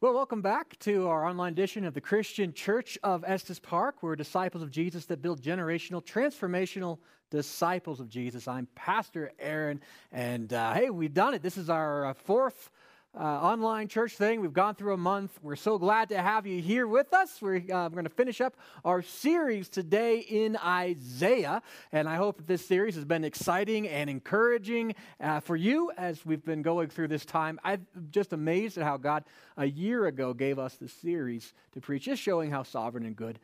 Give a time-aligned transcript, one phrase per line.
[0.00, 4.00] Well, welcome back to our online edition of the Christian Church of Estes Park.
[4.00, 8.46] We're disciples of Jesus that build generational, transformational disciples of Jesus.
[8.46, 9.80] I'm Pastor Aaron,
[10.12, 11.42] and uh, hey, we've done it.
[11.42, 12.70] This is our uh, fourth
[13.18, 14.40] uh, online church thing.
[14.40, 15.38] We've gone through a month.
[15.42, 17.42] We're so glad to have you here with us.
[17.42, 21.62] We're, uh, we're going to finish up our series today in Isaiah.
[21.90, 26.24] And I hope that this series has been exciting and encouraging uh, for you as
[26.24, 27.58] we've been going through this time.
[27.64, 29.24] I'm just amazed at how God
[29.56, 33.40] a year ago gave us this series to preach, just showing how sovereign and good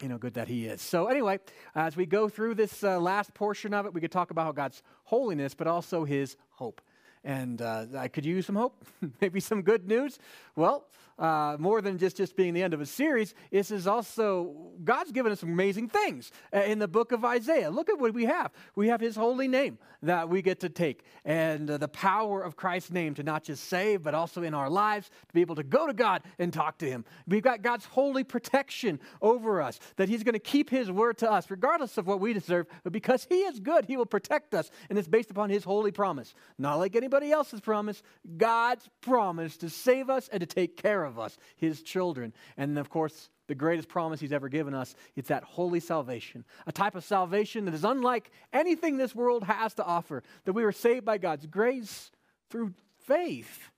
[0.00, 0.82] you know, good that he is.
[0.82, 1.38] So, anyway,
[1.76, 4.50] as we go through this uh, last portion of it, we could talk about how
[4.50, 6.80] God's holiness, but also his hope
[7.24, 8.84] and uh, I could use some hope,
[9.20, 10.18] maybe some good news.
[10.56, 10.86] Well,
[11.18, 15.12] uh, more than just, just being the end of a series, this is also God's
[15.12, 17.70] given us some amazing things uh, in the book of Isaiah.
[17.70, 18.50] Look at what we have.
[18.74, 22.56] We have His holy name that we get to take, and uh, the power of
[22.56, 25.62] Christ's name to not just save, but also in our lives to be able to
[25.62, 27.04] go to God and talk to Him.
[27.26, 31.30] We've got God's holy protection over us, that He's going to keep His word to
[31.30, 34.70] us, regardless of what we deserve, but because He is good, He will protect us,
[34.90, 36.34] and it's based upon His holy promise.
[36.58, 38.02] Not like anybody else's promise,
[38.36, 42.32] God's promise to save us and to take care of of us, his children.
[42.56, 46.72] And of course, the greatest promise he's ever given us it's that holy salvation a
[46.72, 50.72] type of salvation that is unlike anything this world has to offer that we were
[50.72, 52.10] saved by god's grace
[52.48, 52.72] through
[53.04, 53.68] faith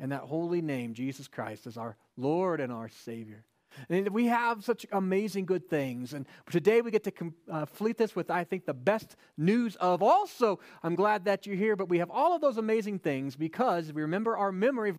[0.00, 3.44] and that holy name jesus christ as our lord and our savior
[3.88, 6.14] and we have such amazing good things.
[6.14, 10.02] And today we get to complete uh, this with, I think, the best news of.
[10.02, 13.92] Also, I'm glad that you're here, but we have all of those amazing things because
[13.92, 14.94] we remember our memory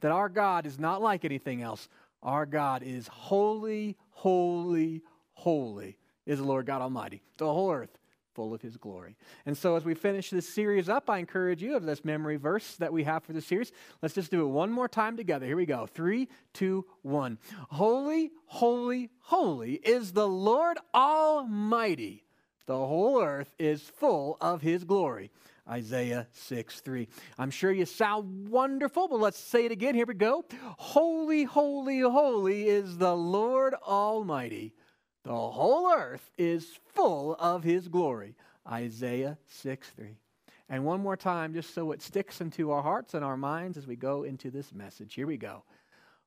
[0.00, 1.88] that our God is not like anything else.
[2.22, 5.02] Our God is holy, holy,
[5.34, 7.22] holy, is the Lord God Almighty.
[7.38, 7.98] The whole earth
[8.36, 9.16] full of his glory.
[9.46, 12.76] And so as we finish this series up, I encourage you of this memory verse
[12.76, 13.72] that we have for the series.
[14.02, 15.46] Let's just do it one more time together.
[15.46, 15.86] Here we go.
[15.86, 17.38] Three, two, one.
[17.70, 22.24] Holy, holy, holy is the Lord Almighty.
[22.66, 25.30] The whole earth is full of his glory.
[25.68, 27.08] Isaiah 6 3.
[27.38, 29.94] I'm sure you sound wonderful, but let's say it again.
[29.94, 30.44] Here we go.
[30.78, 34.74] Holy, holy, holy is the Lord Almighty.
[35.24, 38.36] The whole earth is full of his glory.
[38.70, 40.16] Isaiah 6 3.
[40.68, 43.86] And one more time, just so it sticks into our hearts and our minds as
[43.86, 45.14] we go into this message.
[45.14, 45.62] Here we go.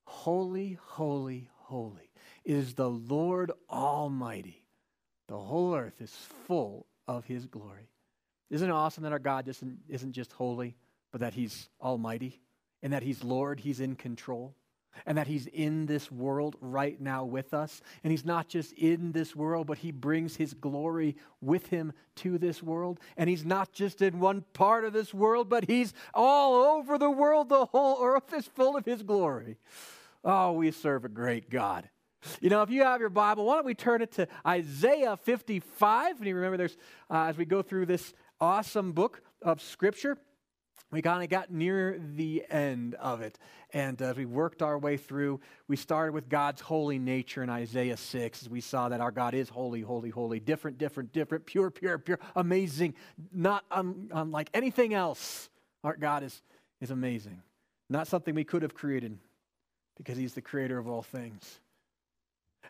[0.03, 2.09] Holy, holy, holy
[2.45, 4.63] is the Lord Almighty.
[5.27, 6.13] The whole earth is
[6.47, 7.88] full of his glory.
[8.49, 10.75] Isn't it awesome that our God isn't, isn't just holy,
[11.11, 12.41] but that He's almighty
[12.81, 14.55] and that He's Lord, He's in control,
[15.05, 17.81] and that He's in this world right now with us?
[18.03, 22.37] And He's not just in this world, but He brings His glory with Him to
[22.37, 22.99] this world.
[23.17, 27.11] And He's not just in one part of this world, but He's all over the
[27.11, 27.49] world.
[27.49, 29.57] The whole earth is full of His glory.
[30.23, 31.87] Oh, we serve a great God.
[32.41, 36.17] You know, if you have your Bible, why don't we turn it to Isaiah 55?
[36.17, 36.77] And you remember, there's
[37.09, 40.17] uh, as we go through this awesome book of Scripture.
[40.91, 43.37] We kind of got near the end of it.
[43.71, 47.97] And as we worked our way through, we started with God's holy nature in Isaiah
[47.97, 48.41] 6.
[48.41, 51.99] As we saw that our God is holy, holy, holy, different, different, different, pure, pure,
[51.99, 52.95] pure, amazing,
[53.31, 55.49] not un- unlike anything else.
[55.83, 56.41] Our God is,
[56.81, 57.41] is amazing.
[57.89, 59.17] Not something we could have created
[59.95, 61.59] because He's the creator of all things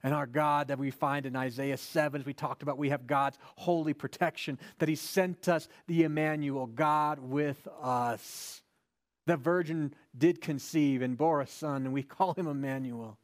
[0.03, 3.07] and our God that we find in Isaiah 7, as we talked about, we have
[3.07, 8.61] God's holy protection, that He sent us the Emmanuel, God with us.
[9.25, 13.17] The virgin did conceive and bore a son, and we call him Emmanuel.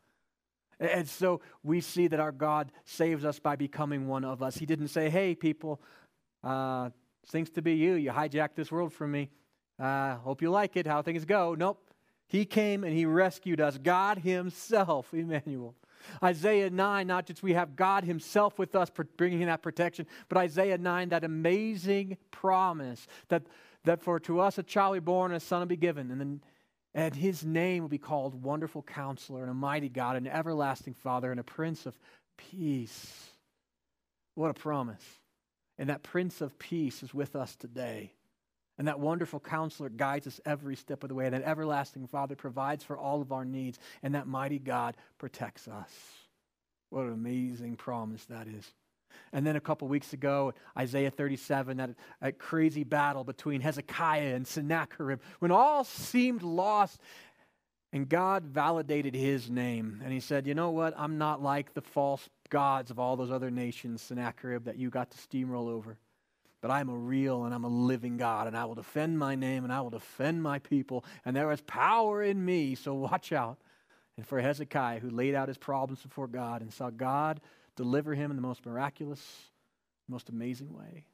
[0.80, 4.58] And so we see that our God saves us by becoming one of us.
[4.58, 5.82] He didn't say, hey, people,
[6.44, 6.90] uh,
[7.26, 7.94] seems to be you.
[7.94, 9.30] You hijacked this world from me.
[9.80, 11.56] Uh, hope you like it, how things go.
[11.56, 11.90] Nope.
[12.28, 13.78] He came and he rescued us.
[13.78, 15.76] God Himself, Emmanuel.
[16.24, 20.78] Isaiah 9, not just we have God Himself with us bringing that protection, but Isaiah
[20.78, 23.44] 9, that amazing promise that,
[23.84, 26.12] that for to us a child will be born and a son will be given,
[26.12, 26.42] and, then,
[26.94, 31.32] and His name will be called Wonderful Counselor and a Mighty God, an Everlasting Father,
[31.32, 31.98] and a Prince of
[32.38, 33.30] Peace.
[34.34, 35.04] What a promise.
[35.78, 38.15] And that Prince of Peace is with us today.
[38.78, 41.26] And that wonderful counselor guides us every step of the way.
[41.26, 43.80] And That everlasting Father provides for all of our needs.
[44.04, 45.92] And that mighty God protects us.
[46.90, 48.74] What an amazing promise that is.
[49.32, 51.92] And then a couple weeks ago, Isaiah 37, that,
[52.22, 57.00] that crazy battle between Hezekiah and Sennacherib, when all seemed lost,
[57.94, 60.02] and God validated his name.
[60.04, 60.94] And he said, You know what?
[60.98, 65.12] I'm not like the false gods of all those other nations, Sennacherib, that you got
[65.12, 65.98] to steamroll over
[66.66, 69.66] but I'm a real and I'm a living God, and I will defend my name
[69.66, 73.60] and I will defend my people, and there is power in me, so watch out.
[74.18, 77.40] And for Hezekiah, who laid out his problems before God and saw God
[77.76, 79.22] deliver him in the most miraculous,
[80.08, 81.06] most amazing way.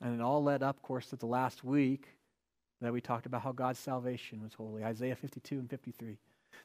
[0.00, 2.08] And it all led up, of course, to the last week
[2.80, 6.16] that we talked about how God's salvation was holy Isaiah 52 and 53.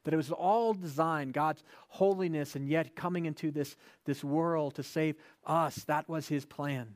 [0.06, 4.84] That it was all designed, God's holiness, and yet coming into this, this world to
[4.84, 5.84] save us.
[5.84, 6.96] That was his plan.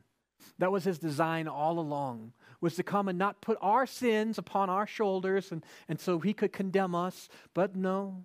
[0.58, 4.70] That was his design all along, was to come and not put our sins upon
[4.70, 7.28] our shoulders and, and so he could condemn us.
[7.54, 8.24] But no,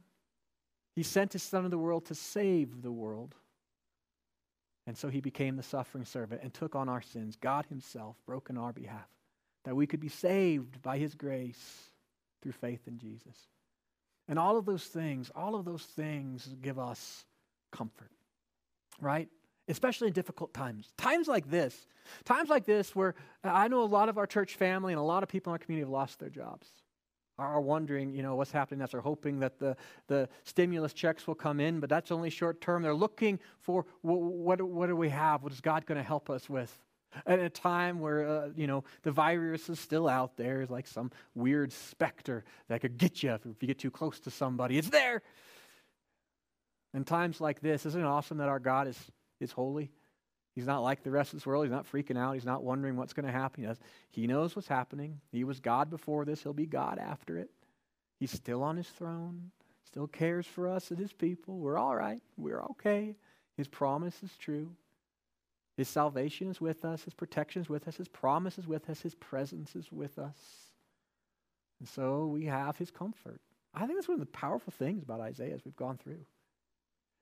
[0.95, 3.35] he sent his son to the world to save the world.
[4.88, 7.35] And so he became the suffering servant and took on our sins.
[7.35, 9.07] God himself broke on our behalf
[9.63, 11.89] that we could be saved by his grace
[12.41, 13.35] through faith in Jesus.
[14.27, 17.25] And all of those things, all of those things give us
[17.71, 18.12] comfort,
[19.00, 19.27] right?
[19.67, 20.91] Especially in difficult times.
[20.97, 21.88] Times like this.
[22.23, 25.23] Times like this where I know a lot of our church family and a lot
[25.23, 26.69] of people in our community have lost their jobs
[27.38, 28.85] are wondering, you know, what's happening.
[28.89, 29.75] They're hoping that the,
[30.07, 32.81] the stimulus checks will come in, but that's only short term.
[32.81, 35.44] They're looking for what, what, what do we have?
[35.44, 36.77] What is God going to help us with?
[37.25, 40.88] At a time where, uh, you know, the virus is still out there, it's like
[40.88, 44.77] some weird specter that could get you if you get too close to somebody.
[44.77, 45.21] It's there.
[46.94, 49.00] In times like this, isn't it awesome that our God is,
[49.40, 49.92] is holy?
[50.54, 51.66] He's not like the rest of this world.
[51.66, 52.34] He's not freaking out.
[52.34, 53.64] He's not wondering what's going to happen.
[53.66, 55.20] He, he knows what's happening.
[55.32, 56.44] He was God before this.
[56.44, 57.50] He'll be God after it.
[58.20, 59.52] He's still on his throne,
[59.84, 61.58] still cares for us and his people.
[61.58, 62.22] We're all right.
[62.38, 63.18] We're okay.
[63.58, 64.72] His promise is true.
[65.76, 67.04] His salvation is with us.
[67.04, 67.98] His protection is with us.
[67.98, 69.02] His promise is with us.
[69.02, 70.38] His presence is with us.
[71.80, 73.42] And so we have his comfort.
[73.74, 76.26] I think that's one of the powerful things about Isaiah as we've gone through.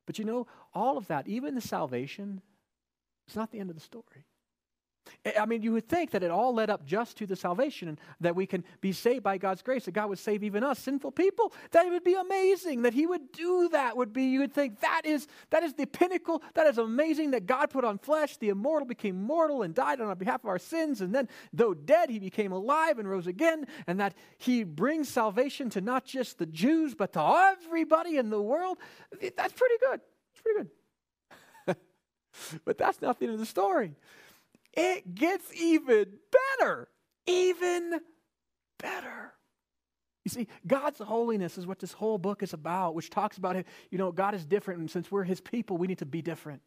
[0.06, 2.42] But you know, all of that, even the salvation,
[3.28, 4.26] it's not the end of the story.
[5.38, 8.00] I mean, you would think that it all led up just to the salvation and
[8.20, 11.12] that we can be saved by God's grace, that God would save even us, sinful
[11.12, 11.54] people.
[11.72, 13.96] That it would be amazing that He would do that.
[13.96, 16.42] Would be you would think that is that is the pinnacle.
[16.56, 18.38] That is amazing that God put on flesh.
[18.38, 21.74] The immortal became mortal and died on our behalf of our sins, and then though
[21.74, 26.38] dead, He became alive and rose again, and that He brings salvation to not just
[26.38, 28.78] the Jews but to everybody in the world.
[29.36, 30.02] That's pretty good.
[30.34, 31.78] It's pretty good.
[32.66, 33.96] but that's not the end of the story.
[34.74, 36.06] It gets even
[36.60, 36.90] better.
[37.28, 38.00] Even
[38.80, 39.34] better.
[40.26, 43.68] You see, God's holiness is what this whole book is about, which talks about, it,
[43.92, 46.62] you know, God is different, and since we're his people, we need to be different.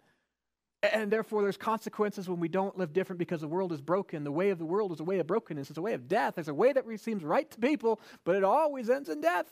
[0.82, 4.25] And therefore, there's consequences when we don't live different because the world is broken.
[4.25, 6.35] The way of the world is a way of brokenness, it's a way of death.
[6.35, 9.50] There's a way that seems right to people, but it always ends in death.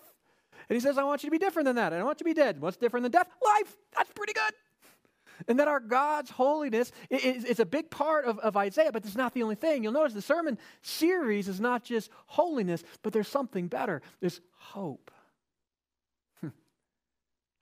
[0.69, 1.93] And he says, I want you to be different than that.
[1.93, 2.61] I don't want you to be dead.
[2.61, 3.29] What's different than death?
[3.43, 3.77] Life.
[3.97, 4.53] That's pretty good.
[5.49, 9.17] And that our God's holiness is, is a big part of, of Isaiah, but it's
[9.17, 9.83] not the only thing.
[9.83, 14.03] You'll notice the sermon series is not just holiness, but there's something better.
[14.21, 15.11] There's hope.
[16.41, 16.49] Hmm.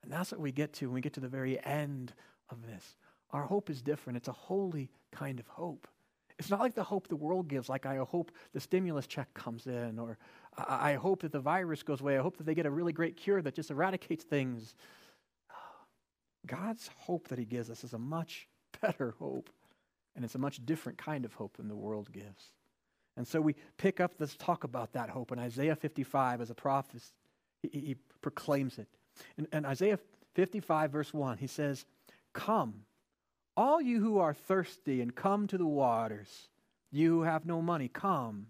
[0.02, 2.12] and that's what we get to when we get to the very end
[2.50, 2.96] of this.
[3.30, 4.18] Our hope is different.
[4.18, 5.88] It's a holy kind of hope.
[6.38, 9.66] It's not like the hope the world gives, like I hope the stimulus check comes
[9.66, 10.18] in, or
[10.56, 12.18] I hope that the virus goes away.
[12.18, 14.74] I hope that they get a really great cure that just eradicates things.
[16.46, 18.48] God's hope that He gives us is a much
[18.80, 19.50] better hope,
[20.14, 22.52] and it's a much different kind of hope than the world gives.
[23.16, 26.54] And so we pick up this talk about that hope in Isaiah 55 as a
[26.54, 27.02] prophet.
[27.62, 28.88] He, he proclaims it.
[29.36, 29.98] In, in Isaiah
[30.34, 31.84] 55, verse 1, he says,
[32.32, 32.86] Come,
[33.56, 36.48] all you who are thirsty, and come to the waters.
[36.90, 38.46] You who have no money, come,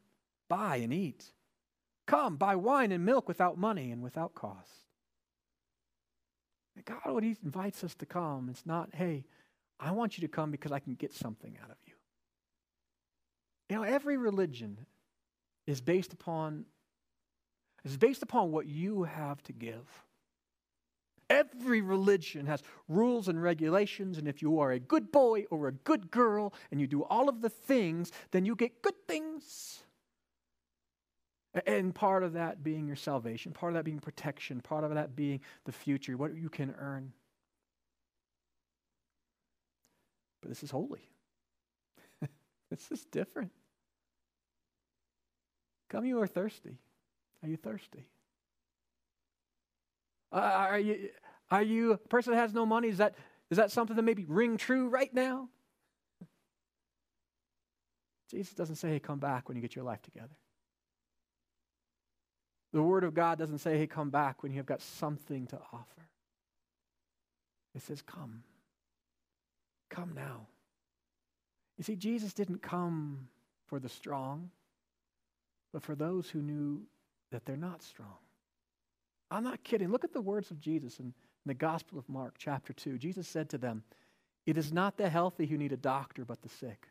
[0.49, 1.25] buy and eat.
[2.07, 4.69] Come, buy wine and milk without money and without cost.
[6.85, 9.25] God, when He invites us to come, it's not, hey,
[9.79, 11.95] I want you to come because I can get something out of you.
[13.69, 14.87] You know, every religion
[15.67, 16.67] is based upon
[17.85, 20.05] is based upon what you have to give.
[21.29, 25.73] Every religion has rules and regulations, and if you are a good boy or a
[25.73, 29.83] good girl and you do all of the things, then you get good things.
[31.67, 35.15] And part of that being your salvation, part of that being protection, part of that
[35.15, 37.13] being the future, what you can earn.
[40.41, 41.09] But this is holy.
[42.71, 43.53] this is different.
[45.91, 46.79] Come, you are thirsty.
[47.43, 48.09] Are you thirsty?
[50.33, 51.11] Uh, are you
[51.51, 52.89] are you a person that has no money?
[52.89, 53.15] Is that
[53.51, 55.51] is that something that maybe ring true right now?
[58.31, 60.35] Jesus doesn't say, "Hey, come back when you get your life together."
[62.73, 65.59] The Word of God doesn't say, hey, come back when you have got something to
[65.73, 66.09] offer.
[67.75, 68.43] It says, come.
[69.91, 70.47] Come now.
[71.77, 73.29] You see, Jesus didn't come
[73.67, 74.51] for the strong,
[75.73, 76.83] but for those who knew
[77.31, 78.17] that they're not strong.
[79.31, 79.91] I'm not kidding.
[79.91, 81.15] Look at the words of Jesus in, in
[81.47, 82.99] the Gospel of Mark, chapter 2.
[82.99, 83.83] Jesus said to them,
[84.47, 86.89] It is not the healthy who need a doctor, but the sick.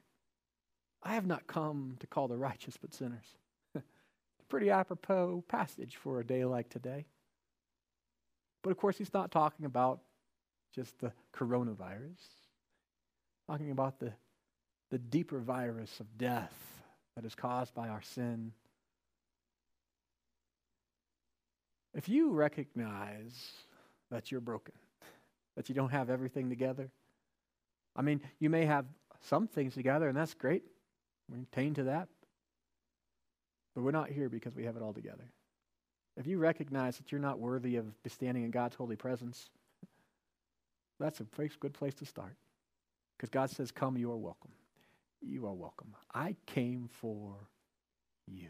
[1.03, 3.38] I have not come to call the righteous, but sinners.
[4.51, 7.05] Pretty apropos passage for a day like today.
[8.62, 10.01] But of course, he's not talking about
[10.75, 12.20] just the coronavirus,
[13.48, 14.12] talking about the,
[14.89, 16.53] the deeper virus of death
[17.15, 18.51] that is caused by our sin.
[21.93, 23.51] If you recognize
[24.10, 24.75] that you're broken,
[25.55, 26.89] that you don't have everything together,
[27.96, 28.84] I mean, you may have
[29.22, 30.63] some things together, and that's great.
[31.29, 32.10] Maintain to that.
[33.73, 35.31] But we're not here because we have it all together.
[36.17, 39.49] If you recognize that you're not worthy of standing in God's holy presence,
[40.99, 41.25] that's a
[41.59, 42.35] good place to start.
[43.17, 44.51] Because God says, Come, you are welcome.
[45.21, 45.95] You are welcome.
[46.13, 47.35] I came for
[48.27, 48.49] you.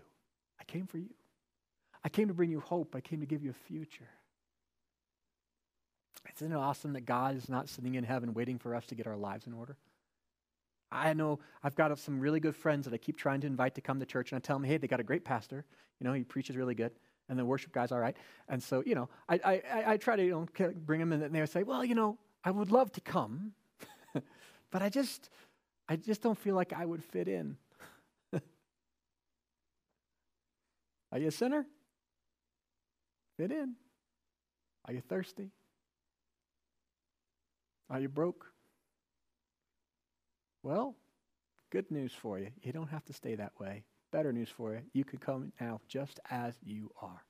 [0.59, 1.13] I came for you.
[2.03, 2.95] I came to bring you hope.
[2.95, 4.09] I came to give you a future.
[6.35, 9.07] Isn't it awesome that God is not sitting in heaven waiting for us to get
[9.07, 9.75] our lives in order?
[10.91, 13.81] I know I've got some really good friends that I keep trying to invite to
[13.81, 15.63] come to church, and I tell them, hey, they got a great pastor.
[15.99, 16.91] You know, he preaches really good,
[17.29, 18.15] and the worship guy's all right.
[18.49, 21.33] And so, you know, I, I, I try to you know, bring them in, and
[21.33, 23.53] they say, well, you know, I would love to come,
[24.71, 25.29] but I just,
[25.87, 27.55] I just don't feel like I would fit in.
[31.11, 31.65] Are you a sinner?
[33.37, 33.75] Fit in.
[34.85, 35.51] Are you thirsty?
[37.89, 38.50] Are you broke?
[40.63, 40.95] Well,
[41.71, 42.49] good news for you.
[42.61, 43.83] You don't have to stay that way.
[44.11, 44.81] Better news for you.
[44.93, 47.23] You can come now just as you are.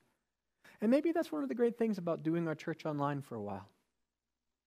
[0.80, 3.42] And maybe that's one of the great things about doing our church online for a
[3.42, 3.68] while.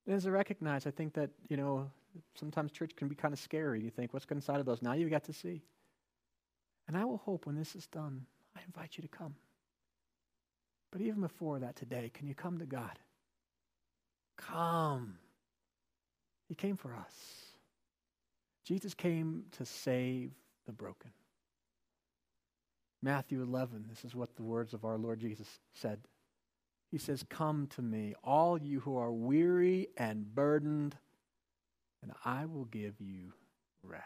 [0.07, 1.89] As I recognize, I think that, you know,
[2.36, 3.81] sometimes church can be kind of scary.
[3.81, 4.81] You think, what's inside of those?
[4.81, 5.62] Now you got to see.
[6.88, 9.36] And I will hope when this is done, I invite you to come.
[10.91, 12.98] But even before that today, can you come to God?
[14.38, 15.17] Come.
[16.48, 17.55] He came for us.
[18.65, 20.31] Jesus came to save
[20.65, 21.12] the broken.
[23.01, 26.00] Matthew 11, this is what the words of our Lord Jesus said.
[26.89, 30.95] He says, Come to me, all you who are weary and burdened,
[32.01, 33.34] and I will give you
[33.84, 34.03] rest.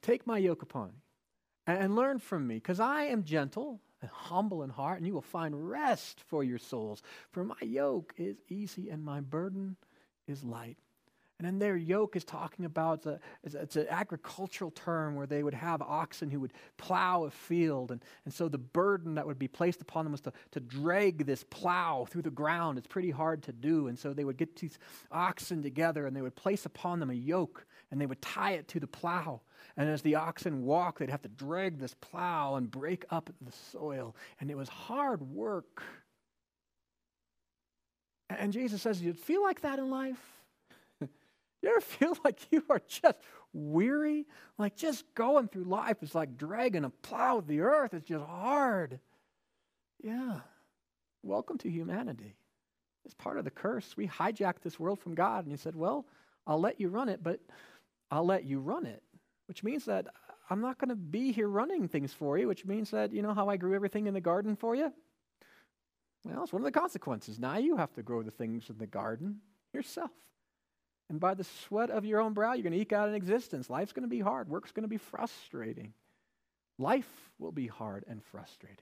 [0.00, 4.62] Take my yoke upon you and learn from me, because I am gentle and humble
[4.62, 7.02] in heart, and you will find rest for your souls.
[7.30, 9.76] For my yoke is easy and my burden
[10.26, 10.78] is light.
[11.38, 13.04] And then their yoke is talking about,
[13.42, 17.90] it's, it's, an agricultural term where they would have oxen who would plow a field.
[17.90, 21.26] And, and so the burden that would be placed upon them was to, to drag
[21.26, 22.78] this plow through the ground.
[22.78, 23.88] It's pretty hard to do.
[23.88, 24.78] And so they would get these
[25.10, 28.68] oxen together and they would place upon them a yoke and they would tie it
[28.68, 29.40] to the plow.
[29.76, 33.52] And as the oxen walked, they'd have to drag this plow and break up the
[33.52, 34.14] soil.
[34.40, 35.82] And it was hard work.
[38.30, 40.41] And Jesus says, You'd feel like that in life?
[41.62, 43.16] You ever feel like you are just
[43.52, 44.26] weary?
[44.58, 47.94] Like just going through life is like dragging a plow of the earth.
[47.94, 49.00] It's just hard.
[50.02, 50.40] Yeah.
[51.22, 52.34] Welcome to humanity.
[53.04, 53.96] It's part of the curse.
[53.96, 56.06] We hijacked this world from God, and He said, Well,
[56.46, 57.40] I'll let you run it, but
[58.10, 59.02] I'll let you run it,
[59.46, 60.06] which means that
[60.50, 63.32] I'm not going to be here running things for you, which means that, you know
[63.32, 64.92] how I grew everything in the garden for you?
[66.24, 67.38] Well, it's one of the consequences.
[67.38, 69.40] Now you have to grow the things in the garden
[69.72, 70.10] yourself.
[71.12, 73.68] And by the sweat of your own brow, you're going to eke out an existence.
[73.68, 74.48] Life's going to be hard.
[74.48, 75.92] Work's going to be frustrating.
[76.78, 78.78] Life will be hard and frustrating.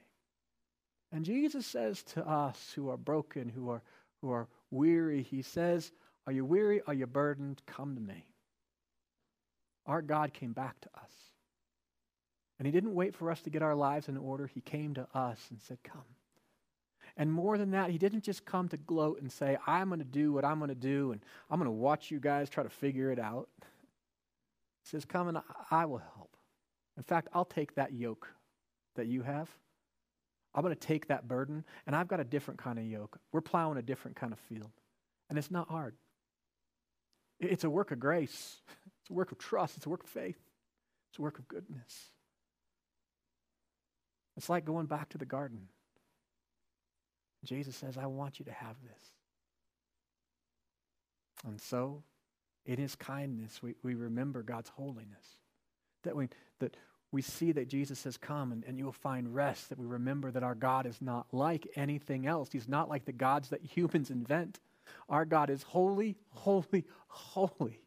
[1.11, 3.83] And Jesus says to us who are broken, who are,
[4.23, 5.91] who are weary, He says,
[6.25, 6.81] Are you weary?
[6.87, 7.63] Are you burdened?
[7.67, 8.25] Come to me.
[9.85, 11.13] Our God came back to us.
[12.61, 14.47] And He didn't wait for us to get our lives in order.
[14.47, 16.05] He came to us and said, Come.
[17.21, 20.07] And more than that, he didn't just come to gloat and say, I'm going to
[20.07, 22.71] do what I'm going to do, and I'm going to watch you guys try to
[22.71, 23.51] figure it out.
[23.61, 25.39] He says, Come and
[25.71, 26.35] I will help.
[26.97, 28.27] In fact, I'll take that yoke
[28.97, 29.51] that you have.
[30.55, 33.19] I'm going to take that burden, and I've got a different kind of yoke.
[33.33, 34.71] We're plowing a different kind of field.
[35.29, 35.97] And it's not hard.
[37.39, 38.63] It's a work of grace,
[39.03, 40.41] it's a work of trust, it's a work of faith,
[41.11, 42.13] it's a work of goodness.
[44.39, 45.69] It's like going back to the garden.
[47.45, 49.05] Jesus says, I want you to have this.
[51.47, 52.03] And so,
[52.67, 55.39] in his kindness, we, we remember God's holiness.
[56.03, 56.29] That we,
[56.59, 56.77] that
[57.13, 59.71] we see that Jesus has come and, and you will find rest.
[59.71, 62.51] That we remember that our God is not like anything else.
[62.53, 64.61] He's not like the gods that humans invent.
[65.09, 67.81] Our God is holy, holy, holy.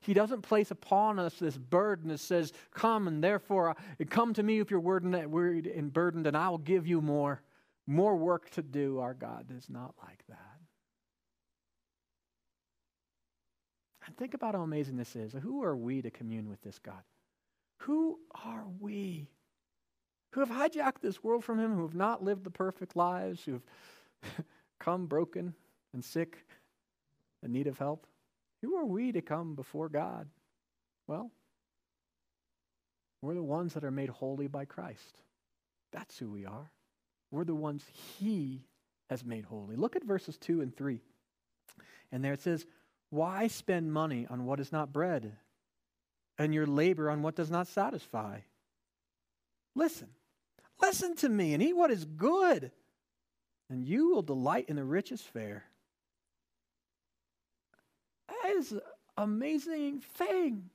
[0.00, 3.74] He doesn't place upon us this burden that says, Come and therefore uh,
[4.08, 7.42] come to me if you're and burdened, and I will give you more,
[7.90, 9.00] more work to do.
[9.00, 10.58] Our God is not like that.
[14.06, 15.32] And think about how amazing this is.
[15.32, 17.02] Who are we to commune with this God?
[17.78, 19.28] Who are we?
[20.32, 23.54] Who have hijacked this world from Him, who have not lived the perfect lives, who
[23.54, 24.44] have
[24.78, 25.54] come broken
[25.92, 26.46] and sick,
[27.42, 28.06] in need of help?
[28.62, 30.28] Who are we to come before God?
[31.08, 31.32] Well,
[33.20, 35.22] we're the ones that are made holy by Christ.
[35.92, 36.70] That's who we are.
[37.30, 37.84] We're the ones
[38.18, 38.64] He
[39.08, 39.76] has made holy.
[39.76, 41.00] Look at verses 2 and 3.
[42.12, 42.66] And there it says,
[43.10, 45.32] Why spend money on what is not bread,
[46.38, 48.40] and your labor on what does not satisfy?
[49.74, 50.08] Listen,
[50.80, 52.72] listen to me and eat what is good,
[53.68, 55.64] and you will delight in the richest fare.
[58.28, 58.80] That is an
[59.16, 60.70] amazing thing.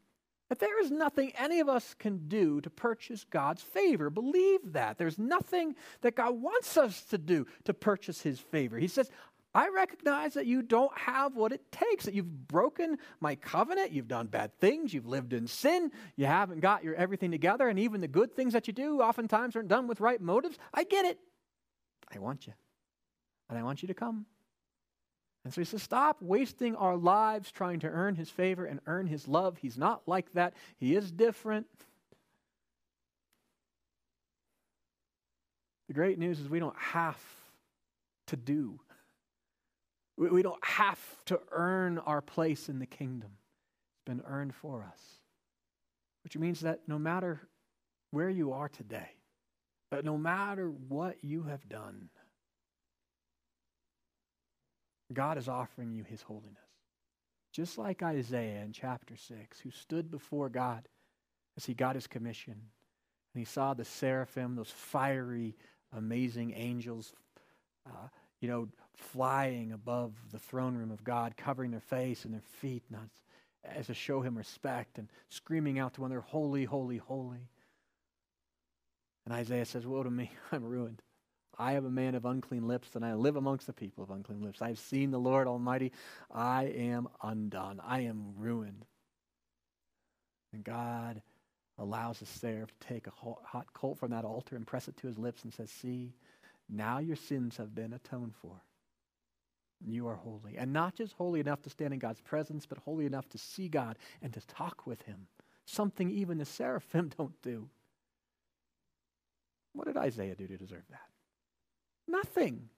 [0.50, 4.10] That there is nothing any of us can do to purchase God's favor.
[4.10, 4.98] Believe that.
[4.98, 8.78] There's nothing that God wants us to do to purchase His favor.
[8.78, 9.10] He says,
[9.56, 14.10] I recognize that you don't have what it takes, that you've broken my covenant, you've
[14.10, 18.02] done bad things, you've lived in sin, you haven't got your everything together, and even
[18.02, 20.58] the good things that you do oftentimes aren't done with right motives.
[20.74, 21.20] I get it.
[22.14, 22.54] I want you.
[23.50, 24.26] And I want you to come.
[25.46, 29.06] And so he says, Stop wasting our lives trying to earn his favor and earn
[29.06, 29.58] his love.
[29.58, 31.68] He's not like that, he is different.
[35.88, 37.22] The great news is we don't have
[38.28, 38.80] to do,
[40.18, 43.30] we don't have to earn our place in the kingdom.
[43.94, 45.00] It's been earned for us.
[46.24, 47.40] Which means that no matter
[48.10, 49.12] where you are today,
[50.04, 52.10] no matter what you have done,
[55.14, 56.58] God is offering you his holiness.
[57.52, 60.88] Just like Isaiah in chapter 6, who stood before God
[61.56, 62.54] as he got his commission.
[62.54, 65.56] And he saw the seraphim, those fiery,
[65.96, 67.14] amazing angels,
[67.86, 68.08] uh,
[68.42, 72.84] you know, flying above the throne room of God, covering their face and their feet,
[72.90, 73.08] not
[73.64, 77.50] as to show him respect, and screaming out to one, they're holy, holy, holy.
[79.26, 81.02] And Isaiah says, Woe to me, I'm ruined.
[81.58, 84.42] I am a man of unclean lips, and I live amongst the people of unclean
[84.42, 84.62] lips.
[84.62, 85.92] I have seen the Lord Almighty.
[86.32, 87.80] I am undone.
[87.84, 88.86] I am ruined.
[90.54, 91.22] And God
[91.78, 95.08] allows the seraph to take a hot coal from that altar and press it to
[95.08, 96.14] his lips and says, See,
[96.70, 98.62] now your sins have been atoned for.
[99.86, 100.58] You are holy.
[100.58, 103.68] And not just holy enough to stand in God's presence, but holy enough to see
[103.68, 105.28] God and to talk with him.
[105.66, 107.70] Something even the seraphim don't do.
[109.74, 111.15] What did Isaiah do to deserve that?
[112.08, 112.70] Nothing.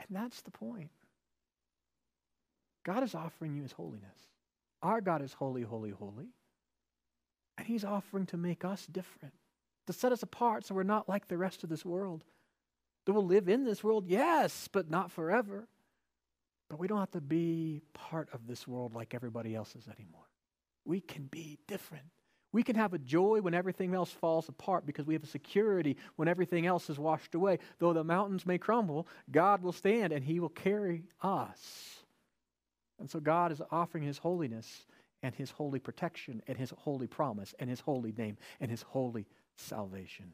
[0.00, 0.90] And that's the point.
[2.84, 4.16] God is offering you his holiness.
[4.82, 6.28] Our God is holy, holy, holy.
[7.58, 9.34] And he's offering to make us different,
[9.86, 12.24] to set us apart so we're not like the rest of this world.
[13.04, 15.68] That we'll live in this world, yes, but not forever.
[16.68, 20.28] But we don't have to be part of this world like everybody else is anymore.
[20.84, 22.06] We can be different.
[22.52, 25.96] We can have a joy when everything else falls apart because we have a security
[26.16, 27.58] when everything else is washed away.
[27.78, 32.04] Though the mountains may crumble, God will stand and He will carry us.
[32.98, 34.86] And so God is offering His holiness
[35.22, 39.26] and His holy protection and His holy promise and His holy name and His holy
[39.56, 40.32] salvation.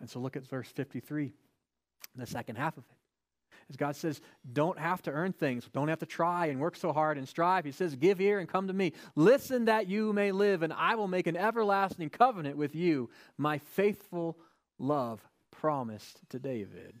[0.00, 1.32] And so look at verse 53,
[2.16, 2.95] the second half of it.
[3.68, 4.20] As God says,
[4.52, 7.64] don't have to earn things, don't have to try and work so hard and strive.
[7.64, 8.92] He says, Give ear and come to me.
[9.16, 13.58] Listen that you may live, and I will make an everlasting covenant with you, my
[13.58, 14.38] faithful
[14.78, 16.94] love promised to David.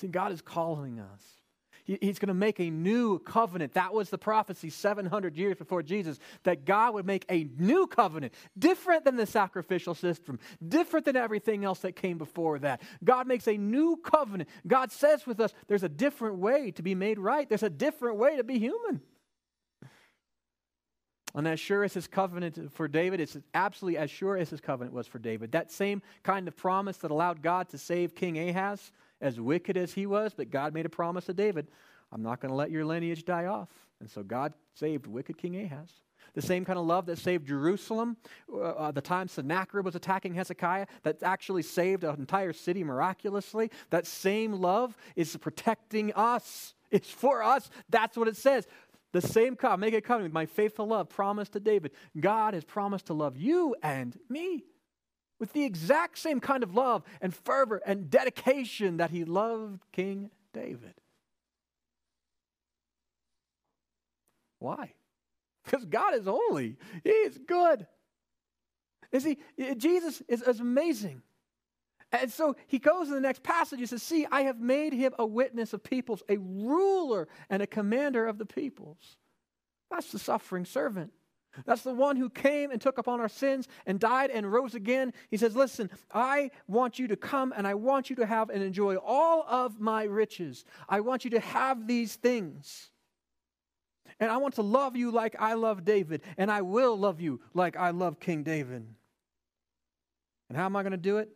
[0.00, 1.22] See, God is calling us
[1.86, 3.74] he's going to make a new covenant.
[3.74, 8.34] That was the prophecy 700 years before Jesus, that God would make a new covenant,
[8.58, 12.82] different than the sacrificial system, different than everything else that came before that.
[13.04, 14.50] God makes a new covenant.
[14.66, 18.16] God says with us, there's a different way to be made right, there's a different
[18.18, 19.00] way to be human.
[21.34, 24.94] And as sure as his covenant for David, it's absolutely as sure as his covenant
[24.94, 25.52] was for David.
[25.52, 29.94] That same kind of promise that allowed God to save King Ahaz as wicked as
[29.94, 31.68] he was, but God made a promise to David
[32.12, 33.68] I'm not going to let your lineage die off.
[34.00, 35.90] And so God saved wicked King Ahaz.
[36.34, 38.16] The same kind of love that saved Jerusalem
[38.52, 43.70] uh, uh, the time Sennacherib was attacking Hezekiah, that actually saved an entire city miraculously.
[43.90, 46.74] That same love is protecting us.
[46.90, 47.70] It's for us.
[47.88, 48.66] That's what it says.
[49.12, 51.92] The same covenant, make a covenant my faithful love promised to David.
[52.20, 54.64] God has promised to love you and me
[55.38, 60.30] with the exact same kind of love and fervor and dedication that he loved King
[60.52, 60.94] David.
[64.58, 64.94] Why?
[65.66, 66.76] because God is holy.
[67.04, 67.86] He is good.
[69.12, 69.38] You see,
[69.76, 71.22] Jesus is, is amazing.
[72.12, 75.12] And so he goes in the next passage and says, See, I have made him
[75.18, 79.16] a witness of peoples, a ruler and a commander of the peoples.
[79.90, 81.12] That's the suffering servant.
[81.64, 85.12] That's the one who came and took upon our sins and died and rose again.
[85.30, 88.62] He says, Listen, I want you to come and I want you to have and
[88.62, 90.64] enjoy all of my riches.
[90.88, 92.90] I want you to have these things.
[94.20, 97.40] And I want to love you like I love David, and I will love you
[97.52, 98.86] like I love King David.
[100.48, 101.28] And how am I going to do it?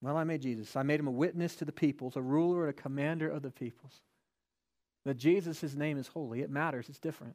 [0.00, 0.76] Well, I made Jesus.
[0.76, 3.50] I made him a witness to the peoples, a ruler and a commander of the
[3.50, 4.02] peoples.
[5.04, 6.42] That Jesus, his name is holy.
[6.42, 7.34] It matters, it's different.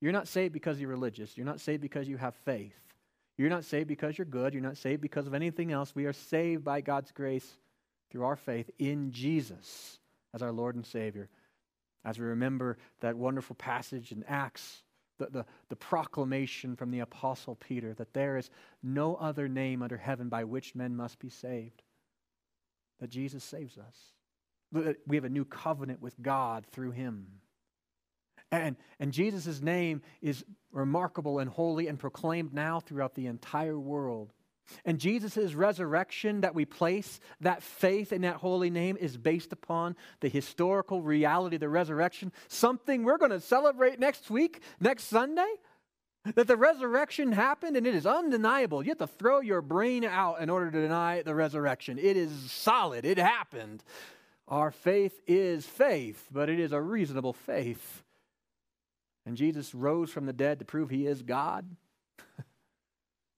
[0.00, 1.36] You're not saved because you're religious.
[1.36, 2.78] You're not saved because you have faith.
[3.36, 4.52] You're not saved because you're good.
[4.52, 5.94] You're not saved because of anything else.
[5.94, 7.48] We are saved by God's grace
[8.10, 9.98] through our faith in Jesus
[10.34, 11.28] as our Lord and Savior.
[12.04, 14.82] As we remember that wonderful passage in Acts,
[15.18, 18.50] the, the, the, proclamation from the Apostle Peter that there is
[18.84, 21.82] no other name under heaven by which men must be saved,
[23.00, 24.94] that Jesus saves us.
[25.06, 27.26] We have a new covenant with God through him.
[28.50, 34.32] And, and Jesus' name is remarkable and holy and proclaimed now throughout the entire world.
[34.84, 39.96] And Jesus' resurrection that we place that faith in that holy name is based upon
[40.20, 45.50] the historical reality of the resurrection, something we're going to celebrate next week, next Sunday.
[46.34, 48.82] That the resurrection happened and it is undeniable.
[48.82, 51.96] You have to throw your brain out in order to deny the resurrection.
[51.96, 53.82] It is solid, it happened.
[54.46, 58.02] Our faith is faith, but it is a reasonable faith.
[59.28, 61.76] And Jesus rose from the dead to prove he is God.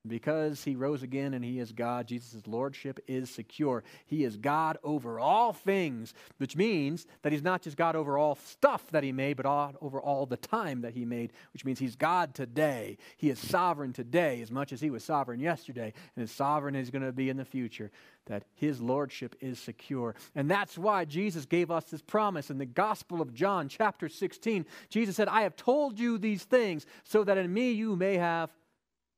[0.07, 3.85] Because he rose again and he is God, Jesus' lordship is secure.
[4.07, 8.37] He is God over all things, which means that he's not just God over all
[8.37, 11.79] stuff that he made, but God over all the time that he made, which means
[11.79, 12.97] he's God today.
[13.19, 16.87] He is sovereign today as much as he was sovereign yesterday, and as sovereign as
[16.87, 17.91] he's going to be in the future,
[18.25, 20.15] that his lordship is secure.
[20.35, 24.65] And that's why Jesus gave us this promise in the Gospel of John, chapter 16.
[24.89, 28.49] Jesus said, I have told you these things so that in me you may have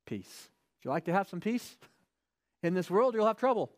[0.06, 0.48] peace.
[0.84, 1.76] You like to have some peace?
[2.62, 3.70] In this world, you'll have trouble.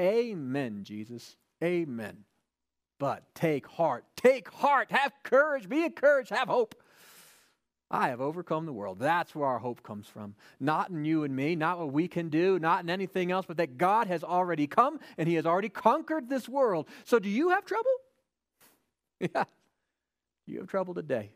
[0.00, 1.36] Amen, Jesus.
[1.62, 2.24] Amen.
[2.98, 4.04] But take heart.
[4.16, 4.90] Take heart.
[4.90, 5.68] Have courage.
[5.68, 6.30] Be encouraged.
[6.30, 6.74] Have hope.
[7.90, 8.98] I have overcome the world.
[8.98, 10.34] That's where our hope comes from.
[10.58, 13.58] Not in you and me, not what we can do, not in anything else, but
[13.58, 16.88] that God has already come and He has already conquered this world.
[17.04, 17.90] So, do you have trouble?
[19.18, 19.44] Yeah.
[20.46, 21.30] You have trouble today.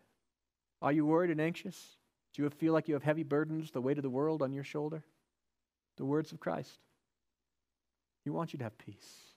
[0.82, 1.96] Are you worried and anxious?
[2.34, 4.64] Do you feel like you have heavy burdens, the weight of the world on your
[4.64, 5.02] shoulder?
[5.96, 6.78] The words of Christ.
[8.24, 9.34] He wants you to have peace.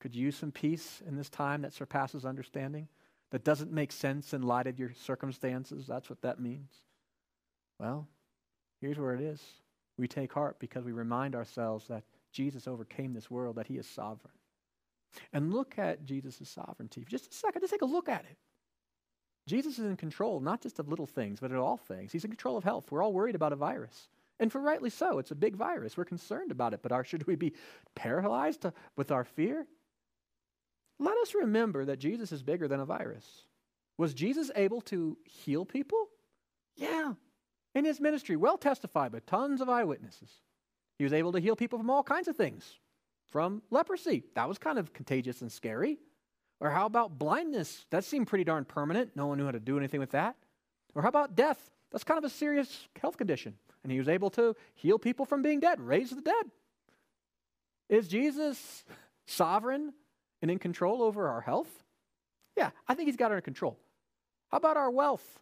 [0.00, 2.88] Could you use some peace in this time that surpasses understanding?
[3.30, 5.86] That doesn't make sense in light of your circumstances?
[5.86, 6.70] That's what that means.
[7.80, 8.06] Well,
[8.80, 9.42] here's where it is.
[9.96, 13.86] We take heart because we remind ourselves that Jesus overcame this world, that he is
[13.86, 14.34] sovereign.
[15.32, 17.04] And look at Jesus' sovereignty.
[17.08, 18.36] Just a second, just take a look at it.
[19.46, 22.12] Jesus is in control, not just of little things, but of all things.
[22.12, 22.90] He's in control of health.
[22.90, 24.08] We're all worried about a virus.
[24.40, 25.96] And for rightly so, it's a big virus.
[25.96, 27.52] We're concerned about it, but our, should we be
[27.94, 29.66] paralyzed with our fear?
[30.98, 33.26] Let us remember that Jesus is bigger than a virus.
[33.98, 36.08] Was Jesus able to heal people?
[36.76, 37.14] Yeah.
[37.74, 40.30] In his ministry, well testified by tons of eyewitnesses.
[40.98, 42.78] He was able to heal people from all kinds of things,
[43.26, 44.24] from leprosy.
[44.34, 45.98] That was kind of contagious and scary.
[46.60, 47.86] Or how about blindness?
[47.90, 49.12] That seemed pretty darn permanent.
[49.14, 50.36] No one knew how to do anything with that.
[50.94, 51.70] Or how about death?
[51.90, 53.54] That's kind of a serious health condition.
[53.82, 56.50] And he was able to heal people from being dead, raise the dead.
[57.88, 58.84] Is Jesus
[59.26, 59.92] sovereign
[60.42, 61.84] and in control over our health?
[62.56, 63.78] Yeah, I think he's got it under control.
[64.50, 65.40] How about our wealth?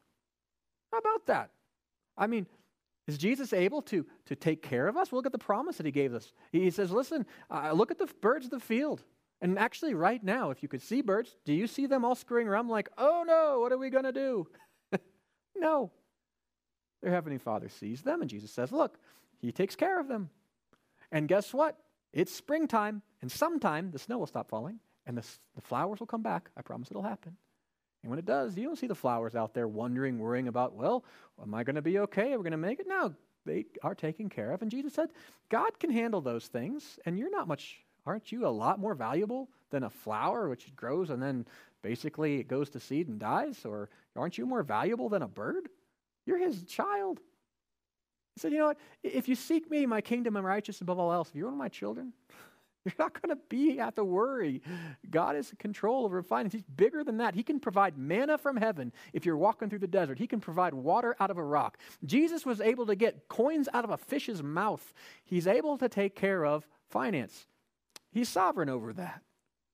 [0.91, 1.51] How about that?
[2.17, 2.47] I mean,
[3.07, 5.13] is Jesus able to, to take care of us?
[5.13, 6.33] Look at the promise that he gave us.
[6.51, 9.03] He says, Listen, uh, look at the birds of the field.
[9.43, 12.47] And actually, right now, if you could see birds, do you see them all scurrying
[12.47, 14.47] around like, oh no, what are we going to do?
[15.57, 15.91] no.
[17.03, 18.99] Their Heavenly Father sees them, and Jesus says, look,
[19.41, 20.31] He takes care of them.
[21.11, 21.77] And guess what?
[22.13, 25.27] It's springtime, and sometime the snow will stop falling, and the,
[25.57, 26.49] the flowers will come back.
[26.57, 27.37] I promise it'll happen.
[28.05, 31.05] And when it does, you don't see the flowers out there wondering, worrying about, well,
[31.43, 32.33] am I going to be okay?
[32.33, 32.87] Are we going to make it?
[32.89, 33.13] No,
[33.45, 34.63] they are taken care of.
[34.63, 35.09] And Jesus said,
[35.49, 39.49] God can handle those things, and you're not much aren't you a lot more valuable
[39.71, 41.47] than a flower which grows and then
[41.83, 43.65] basically it goes to seed and dies?
[43.65, 45.69] Or aren't you more valuable than a bird?
[46.27, 47.21] You're his child.
[48.35, 48.79] He said, You know what?
[49.03, 51.59] If you seek me, my kingdom, and righteousness above all else, if you're one of
[51.59, 52.13] my children,
[52.85, 54.61] You're not going to be have to worry.
[55.09, 56.53] God is in control over finance.
[56.53, 57.35] He's bigger than that.
[57.35, 60.19] He can provide manna from heaven if you're walking through the desert.
[60.19, 61.79] He can provide water out of a rock.
[62.05, 64.93] Jesus was able to get coins out of a fish's mouth.
[65.25, 67.47] He's able to take care of finance.
[68.13, 69.23] He's sovereign over that.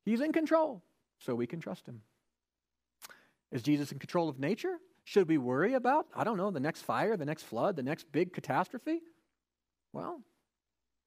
[0.05, 0.83] He's in control,
[1.19, 2.01] so we can trust him.
[3.53, 4.79] Is Jesus in control of nature?
[5.05, 8.11] Should we worry about, I don't know, the next fire, the next flood, the next
[8.13, 9.01] big catastrophe?
[9.93, 10.23] Well,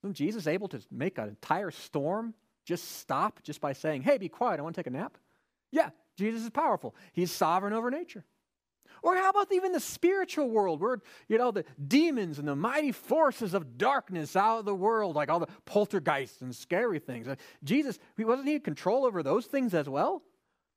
[0.03, 2.33] isn't Jesus able to make an entire storm
[2.65, 5.17] just stop just by saying, hey, be quiet, I want to take a nap?
[5.71, 6.95] Yeah, Jesus is powerful.
[7.13, 8.25] He's sovereign over nature.
[9.03, 12.91] Or how about even the spiritual world where, you know, the demons and the mighty
[12.91, 17.27] forces of darkness out of the world, like all the poltergeists and scary things.
[17.27, 20.21] Uh, Jesus, wasn't he in control over those things as well?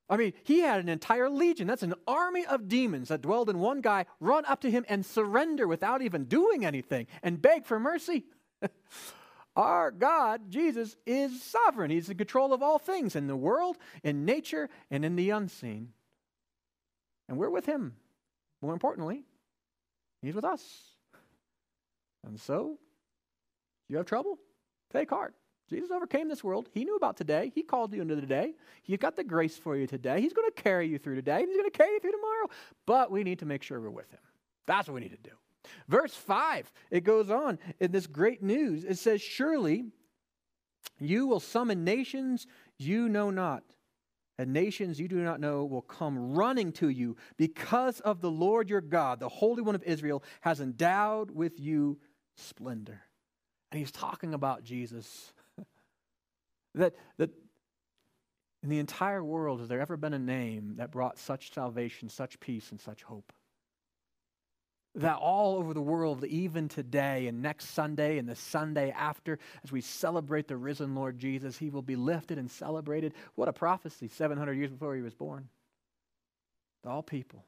[0.08, 1.66] I mean, he had an entire legion.
[1.66, 5.04] That's an army of demons that dwelled in one guy, run up to him and
[5.04, 8.24] surrender without even doing anything and beg for mercy.
[9.56, 11.90] Our God, Jesus, is sovereign.
[11.90, 15.90] He's in control of all things in the world, in nature, and in the unseen.
[17.28, 17.94] And we're with him.
[18.64, 19.24] More importantly,
[20.22, 20.62] he's with us.
[22.26, 22.78] And so,
[23.90, 24.38] you have trouble?
[24.90, 25.34] Take heart.
[25.68, 26.70] Jesus overcame this world.
[26.72, 27.52] He knew about today.
[27.54, 28.54] He called you into the day.
[28.82, 30.22] He's got the grace for you today.
[30.22, 31.40] He's going to carry you through today.
[31.40, 32.48] He's going to carry you through tomorrow.
[32.86, 34.20] But we need to make sure we're with him.
[34.66, 35.36] That's what we need to do.
[35.86, 38.84] Verse 5, it goes on in this great news.
[38.84, 39.84] It says, Surely
[40.98, 42.46] you will summon nations
[42.78, 43.62] you know not,
[44.38, 48.68] and nations you do not know will come running to you because of the Lord
[48.68, 51.98] your God, the Holy One of Israel, has endowed with you
[52.36, 53.00] splendor.
[53.70, 55.32] And he's talking about Jesus.
[56.74, 57.30] that, that
[58.62, 62.40] in the entire world, has there ever been a name that brought such salvation, such
[62.40, 63.32] peace, and such hope?
[64.96, 69.72] That all over the world, even today and next Sunday and the Sunday after, as
[69.72, 73.14] we celebrate the risen Lord Jesus, he will be lifted and celebrated.
[73.34, 75.48] What a prophecy 700 years before he was born.
[76.84, 77.44] To all people.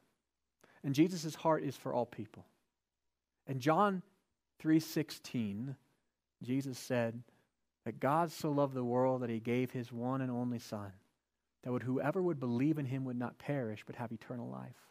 [0.82, 2.46] And Jesus' heart is for all people.
[3.46, 4.02] In John
[4.58, 5.76] 3:16,
[6.42, 7.22] Jesus said
[7.84, 10.92] that God so loved the world that he gave his one and only son,
[11.62, 14.90] that would whoever would believe in him would not perish but have eternal life.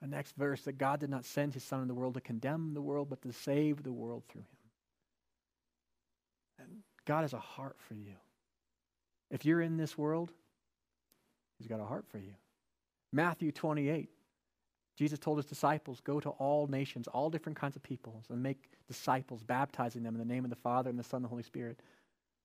[0.00, 2.72] The next verse that God did not send his Son in the world to condemn
[2.72, 4.46] the world, but to save the world through him.
[6.58, 6.68] And
[7.04, 8.14] God has a heart for you.
[9.30, 10.32] If you're in this world,
[11.58, 12.34] he's got a heart for you.
[13.12, 14.08] Matthew 28.
[14.96, 18.70] Jesus told his disciples, Go to all nations, all different kinds of peoples, and make
[18.86, 21.42] disciples, baptizing them in the name of the Father and the Son and the Holy
[21.42, 21.80] Spirit,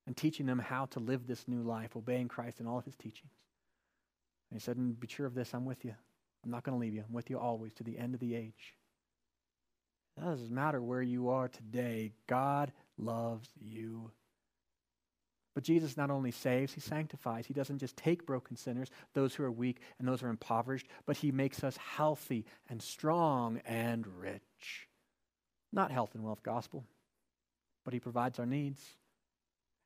[0.07, 2.95] and teaching them how to live this new life, obeying Christ in all of his
[2.95, 3.33] teachings.
[4.49, 5.95] And he said, And be sure of this, I'm with you
[6.45, 7.03] I'm not going to leave you.
[7.08, 8.75] I'm with you always to the end of the age.
[10.15, 14.12] It doesn't matter where you are today, God loves you.
[15.55, 17.45] But Jesus not only saves, he sanctifies.
[17.47, 20.88] He doesn't just take broken sinners, those who are weak and those who are impoverished,
[21.05, 24.88] but he makes us healthy and strong and rich.
[25.73, 26.86] Not health and wealth gospel,
[27.84, 28.81] but he provides our needs.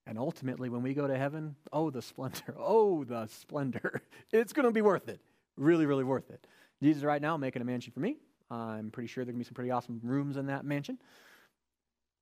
[0.06, 4.02] And ultimately, when we go to heaven, oh, the splendor, oh, the splendor.
[4.32, 5.22] It's going to be worth it
[5.60, 6.46] really, really worth it.
[6.82, 8.18] Jesus right now making a mansion for me.
[8.50, 10.98] I'm pretty sure there can be some pretty awesome rooms in that mansion.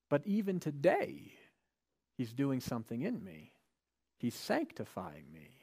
[0.10, 1.32] But even today,
[2.18, 3.52] he's doing something in me.
[4.18, 5.57] He's sanctifying me.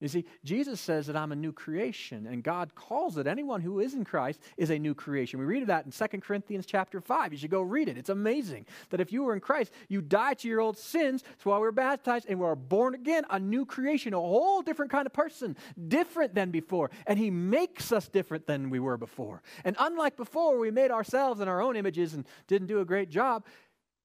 [0.00, 3.80] You see, Jesus says that I'm a new creation, and God calls it anyone who
[3.80, 5.38] is in Christ is a new creation.
[5.38, 7.32] We read that in 2 Corinthians chapter 5.
[7.32, 7.98] You should go read it.
[7.98, 11.22] It's amazing that if you were in Christ, you died to your old sins.
[11.22, 14.62] That's why we are baptized and we are born again, a new creation, a whole
[14.62, 15.54] different kind of person,
[15.88, 16.90] different than before.
[17.06, 19.42] And He makes us different than we were before.
[19.64, 23.10] And unlike before, we made ourselves in our own images and didn't do a great
[23.10, 23.44] job,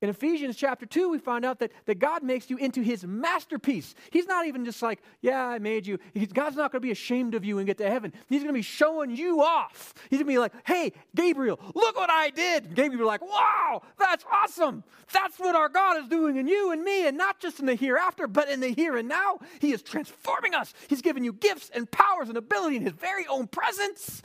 [0.02, 3.96] in Ephesians chapter 2, we find out that, that God makes you into his masterpiece.
[4.12, 6.00] He's not even just like, yeah, I made you.
[6.14, 8.12] He's, God's not going to be ashamed of you and get to heaven.
[8.28, 9.94] He's going to be showing you off.
[10.10, 12.66] He's going to be like, hey, Gabriel, look what I did.
[12.66, 14.84] And Gabriel like, wow, that's awesome.
[15.14, 17.76] That's what our God is doing in you and me, and not just in the
[17.76, 19.40] hereafter, but in the here and now.
[19.62, 20.74] He is transforming us.
[20.90, 24.22] He's giving you gifts and powers and ability in his very own presence.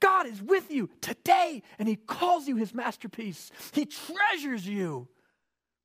[0.00, 3.50] God is with you today, and He calls you His masterpiece.
[3.72, 5.08] He treasures you.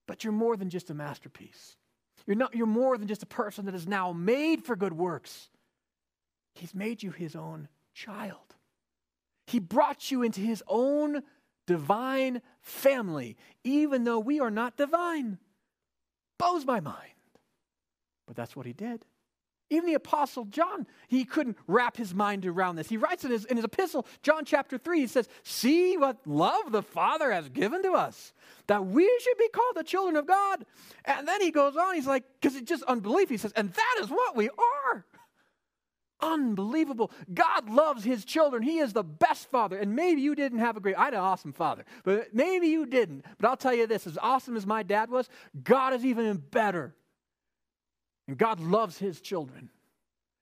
[0.07, 1.77] But you're more than just a masterpiece.
[2.25, 5.49] You're, not, you're more than just a person that is now made for good works.
[6.53, 8.55] He's made you His own child.
[9.47, 11.23] He brought you into His own
[11.67, 15.39] divine family, even though we are not divine.
[16.37, 17.11] Blows my mind.
[18.27, 19.05] But that's what He did.
[19.71, 22.87] Even the Apostle John, he couldn't wrap his mind around this.
[22.87, 26.71] He writes in his, in his epistle, John chapter 3, he says, See what love
[26.71, 28.33] the Father has given to us,
[28.67, 30.65] that we should be called the children of God.
[31.05, 33.27] And then he goes on, he's like, because it's just unbelief.
[33.27, 35.05] He says, And that is what we are.
[36.21, 37.11] Unbelievable.
[37.33, 38.61] God loves his children.
[38.61, 39.77] He is the best father.
[39.77, 42.85] And maybe you didn't have a great, I had an awesome father, but maybe you
[42.85, 43.25] didn't.
[43.39, 45.27] But I'll tell you this as awesome as my dad was,
[45.63, 46.95] God is even better.
[48.27, 49.69] And God loves his children.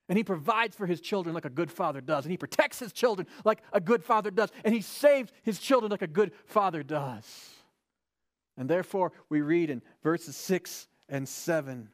[0.09, 2.25] And he provides for his children like a good father does.
[2.25, 4.51] And he protects his children like a good father does.
[4.63, 7.49] And he saves his children like a good father does.
[8.57, 11.89] And therefore, we read in verses 6 and 7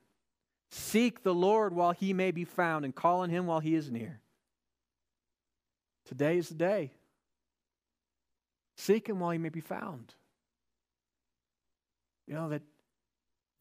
[0.71, 3.89] Seek the Lord while he may be found, and call on him while he is
[3.89, 4.21] near.
[6.06, 6.91] Today is the day.
[8.78, 10.13] Seek him while he may be found.
[12.28, 12.62] You know, that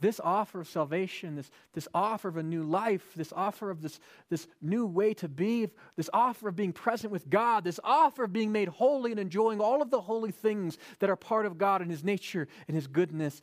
[0.01, 3.99] this offer of salvation, this, this offer of a new life, this offer of this,
[4.31, 8.33] this new way to be, this offer of being present with God, this offer of
[8.33, 11.81] being made holy and enjoying all of the holy things that are part of God
[11.81, 13.41] and His nature and His goodness.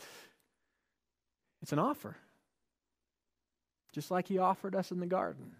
[1.61, 2.15] It's an offer.
[3.91, 5.51] Just like He offered us in the garden,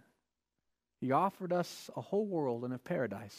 [1.02, 3.38] He offered us a whole world and a paradise.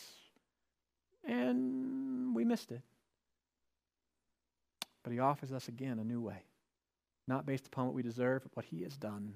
[1.25, 2.83] And we missed it.
[5.03, 6.43] But He offers us again a new way
[7.29, 9.33] not based upon what we deserve, but what He has done.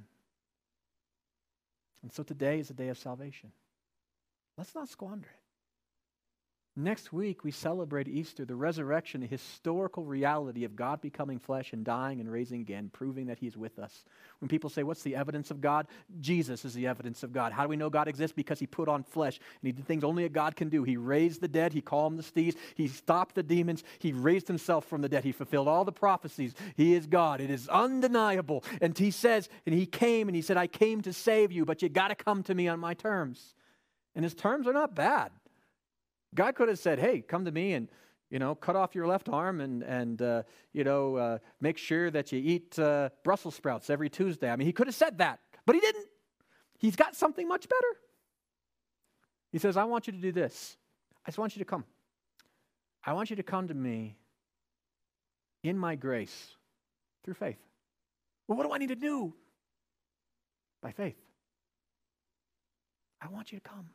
[2.03, 3.53] And so today is a day of salvation.
[4.57, 5.40] Let's not squander it.
[6.83, 11.85] Next week, we celebrate Easter, the resurrection, the historical reality of God becoming flesh and
[11.85, 14.07] dying and raising again, proving that He is with us.
[14.39, 15.89] When people say, What's the evidence of God?
[16.21, 17.53] Jesus is the evidence of God.
[17.53, 18.35] How do we know God exists?
[18.35, 20.83] Because He put on flesh and He did things only a God can do.
[20.83, 24.87] He raised the dead, He calmed the seas, He stopped the demons, He raised Himself
[24.87, 26.55] from the dead, He fulfilled all the prophecies.
[26.77, 27.43] He is God.
[27.43, 28.65] It is undeniable.
[28.81, 31.83] And He says, and He came and He said, I came to save you, but
[31.83, 33.55] you got to come to me on my terms.
[34.15, 35.31] And His terms are not bad.
[36.35, 37.89] God could have said, hey, come to me and,
[38.31, 42.11] you know, cut off your left arm and, and uh, you know, uh, make sure
[42.11, 44.51] that you eat uh, Brussels sprouts every Tuesday.
[44.51, 46.07] I mean, he could have said that, but he didn't.
[46.79, 48.01] He's got something much better.
[49.53, 50.77] He says, I want you to do this.
[51.27, 51.85] I just want you to come.
[53.05, 54.17] I want you to come to me
[55.63, 56.57] in my grace
[57.25, 57.59] through faith.
[58.47, 59.35] Well, what do I need to do?
[60.83, 61.17] By faith.
[63.21, 63.91] I want you to come.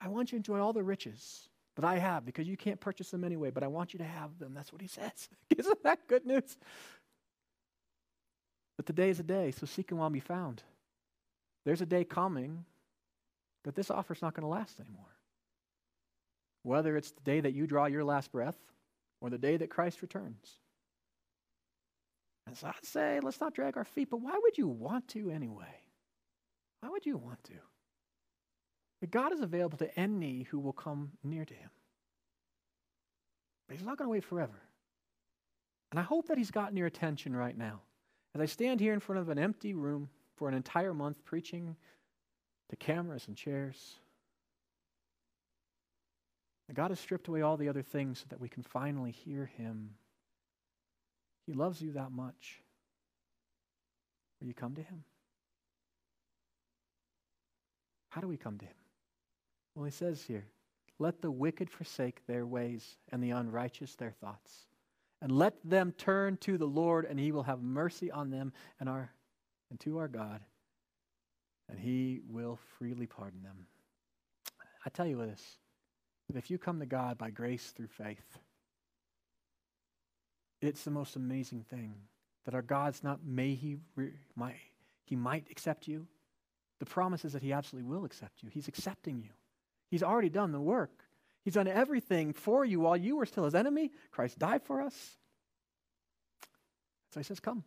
[0.00, 3.10] I want you to enjoy all the riches that I have because you can't purchase
[3.10, 4.54] them anyway, but I want you to have them.
[4.54, 5.28] That's what he says.
[5.56, 6.56] Isn't that good news?
[8.76, 10.62] But today is a day, so seek and while be found.
[11.64, 12.64] There's a day coming
[13.64, 15.04] that this offer is not going to last anymore.
[16.62, 18.58] Whether it's the day that you draw your last breath
[19.20, 20.58] or the day that Christ returns.
[22.46, 25.30] And so I'd say, let's not drag our feet, but why would you want to
[25.30, 25.82] anyway?
[26.80, 27.54] Why would you want to?
[29.04, 31.68] That God is available to any who will come near to him.
[33.68, 34.62] But he's not going to wait forever.
[35.90, 37.82] And I hope that he's gotten your attention right now.
[38.34, 41.76] As I stand here in front of an empty room for an entire month preaching
[42.70, 43.96] to cameras and chairs,
[46.72, 49.90] God has stripped away all the other things so that we can finally hear him.
[51.44, 52.62] He loves you that much.
[54.40, 55.04] Will you come to him?
[58.08, 58.72] How do we come to him?
[59.74, 60.46] Well, he says here,
[60.98, 64.66] let the wicked forsake their ways and the unrighteous their thoughts.
[65.20, 68.88] And let them turn to the Lord, and he will have mercy on them and,
[68.88, 69.10] our,
[69.70, 70.40] and to our God,
[71.68, 73.66] and he will freely pardon them.
[74.84, 75.58] I tell you this
[76.28, 78.38] that if you come to God by grace through faith,
[80.60, 81.94] it's the most amazing thing
[82.44, 83.78] that our God's not may he
[84.36, 84.56] might
[85.04, 86.06] he might accept you.
[86.80, 88.48] The promise is that he absolutely will accept you.
[88.50, 89.30] He's accepting you.
[89.94, 91.04] He's already done the work.
[91.44, 93.92] He's done everything for you while you were still his enemy.
[94.10, 95.16] Christ died for us.
[97.12, 97.62] So he says, Come.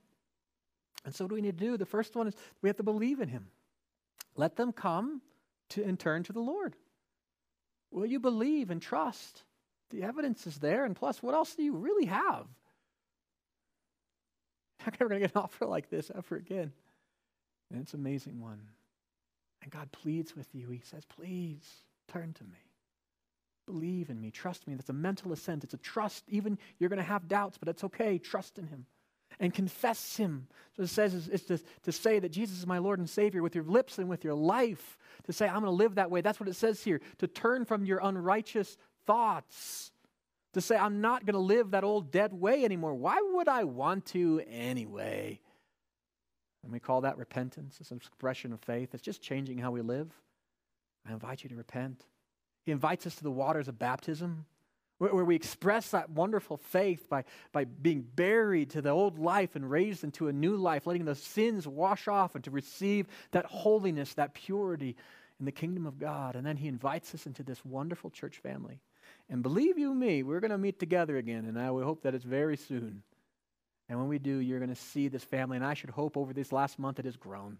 [1.06, 1.78] And so, what do we need to do?
[1.78, 3.48] The first one is we have to believe in him.
[4.36, 5.22] Let them come
[5.70, 6.76] to, and turn to the Lord.
[7.92, 9.44] Will you believe and trust?
[9.92, 10.84] The evidence is there.
[10.84, 12.46] And plus, what else do you really have?
[14.80, 16.74] How we going to get an offer like this ever again?
[17.72, 18.60] And it's an amazing one.
[19.64, 20.72] And God pleads with you.
[20.72, 21.64] He says, Please
[22.08, 22.58] Turn to me.
[23.66, 24.32] Believe in me.
[24.32, 24.76] Trust me.
[24.76, 25.64] That's a mental assent.
[25.64, 26.24] It's a trust.
[26.30, 28.18] Even you're going to have doubts, but it's okay.
[28.18, 28.86] Trust in him
[29.40, 30.48] and confess him.
[30.76, 33.56] So it says is to, to say that Jesus is my Lord and Savior with
[33.56, 34.98] your lips and with your life.
[35.26, 36.22] To say, I'm going to live that way.
[36.22, 37.02] That's what it says here.
[37.20, 39.92] To turn from your unrighteous thoughts.
[40.54, 42.94] To say, I'm not going to live that old dead way anymore.
[42.96, 45.40] Why would I want to anyway?
[46.64, 47.78] And we call that repentance.
[47.80, 48.94] It's an expression of faith.
[48.94, 50.12] It's just changing how we live.
[51.08, 52.04] I invite you to repent.
[52.64, 54.46] He invites us to the waters of baptism,
[54.98, 59.56] where, where, we express that wonderful faith by, by being buried to the old life
[59.56, 63.46] and raised into a new life, letting the sins wash off and to receive that
[63.46, 64.96] holiness, that purity
[65.40, 66.36] in the kingdom of God.
[66.36, 68.82] And then he invites us into this wonderful church family.
[69.30, 72.26] And believe you me, we're going to meet together again, and I hope that it's
[72.26, 73.04] very soon.
[73.90, 75.58] And when we do, you're going to see this family.
[75.58, 77.58] And I should hope over this last month it has grown.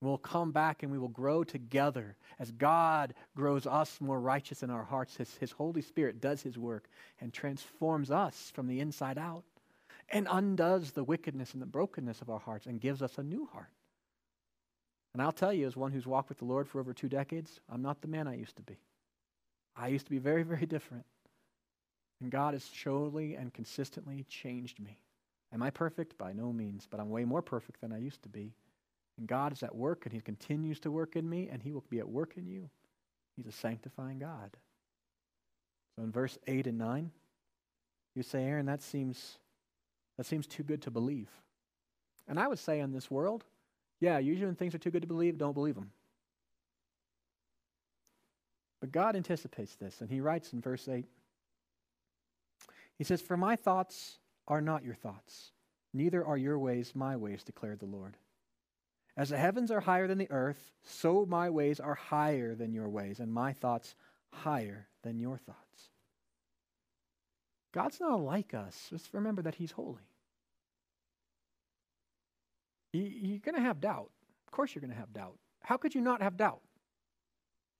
[0.00, 4.70] We'll come back and we will grow together as God grows us more righteous in
[4.70, 5.16] our hearts.
[5.16, 6.88] His, his Holy Spirit does His work
[7.20, 9.44] and transforms us from the inside out
[10.10, 13.46] and undoes the wickedness and the brokenness of our hearts and gives us a new
[13.46, 13.70] heart.
[15.14, 17.58] And I'll tell you, as one who's walked with the Lord for over two decades,
[17.70, 18.76] I'm not the man I used to be.
[19.74, 21.06] I used to be very, very different.
[22.20, 24.98] And God has surely and consistently changed me.
[25.52, 26.18] Am I perfect?
[26.18, 28.52] By no means, but I'm way more perfect than I used to be.
[29.18, 31.84] And God is at work, and He continues to work in me, and He will
[31.88, 32.68] be at work in you.
[33.36, 34.56] He's a sanctifying God.
[35.94, 37.10] So in verse 8 and 9,
[38.14, 39.38] you say, Aaron, that seems,
[40.16, 41.30] that seems too good to believe.
[42.28, 43.44] And I would say in this world,
[44.00, 45.90] yeah, usually when things are too good to believe, don't believe them.
[48.80, 51.06] But God anticipates this, and He writes in verse 8
[52.98, 55.52] He says, For my thoughts are not your thoughts,
[55.94, 58.16] neither are your ways my ways, declared the Lord.
[59.16, 62.88] As the heavens are higher than the earth, so my ways are higher than your
[62.88, 63.94] ways, and my thoughts
[64.30, 65.56] higher than your thoughts.
[67.72, 68.88] God's not like us.
[68.90, 70.08] Just remember that He's holy.
[72.92, 74.10] You're going to have doubt.
[74.46, 75.36] Of course, you're going to have doubt.
[75.60, 76.62] How could you not have doubt?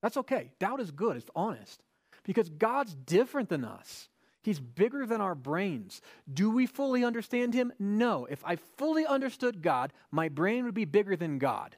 [0.03, 0.53] That's okay.
[0.59, 1.83] Doubt is good, it's honest.
[2.25, 4.09] Because God's different than us.
[4.47, 6.01] He's bigger than our brains.
[6.33, 7.73] Do we fully understand him?
[7.81, 8.27] No.
[8.27, 11.75] If I fully understood God, my brain would be bigger than God.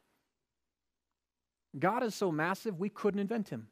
[1.78, 3.68] God is so massive, we couldn't invent him.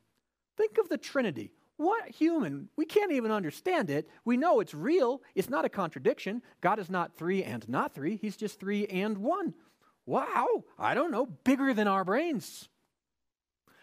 [0.57, 1.53] Think of the Trinity.
[1.76, 2.70] What human?
[2.76, 4.09] We can't even understand it.
[4.24, 5.20] We know it's real.
[5.34, 6.40] It's not a contradiction.
[6.62, 9.53] God is not three and not three, He's just three and one.
[10.07, 12.70] Wow, I don't know, bigger than our brains.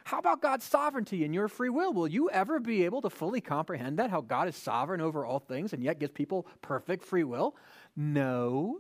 [0.05, 1.93] How about God's sovereignty and your free will?
[1.93, 4.09] Will you ever be able to fully comprehend that?
[4.09, 7.55] How God is sovereign over all things and yet gives people perfect free will?
[7.95, 8.79] No.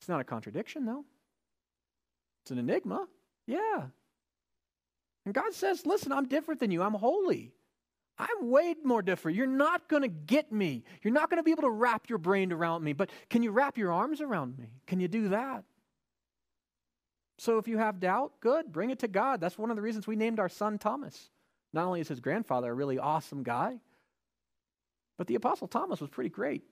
[0.00, 1.04] It's not a contradiction, though.
[2.42, 3.06] It's an enigma.
[3.46, 3.84] Yeah.
[5.24, 6.82] And God says, listen, I'm different than you.
[6.82, 7.52] I'm holy.
[8.18, 9.36] I'm way more different.
[9.36, 10.84] You're not going to get me.
[11.02, 12.92] You're not going to be able to wrap your brain around me.
[12.92, 14.68] But can you wrap your arms around me?
[14.86, 15.64] Can you do that?
[17.38, 19.40] So if you have doubt, good, bring it to God.
[19.40, 21.30] That's one of the reasons we named our son Thomas.
[21.72, 23.80] Not only is his grandfather a really awesome guy,
[25.18, 26.62] but the Apostle Thomas was pretty great.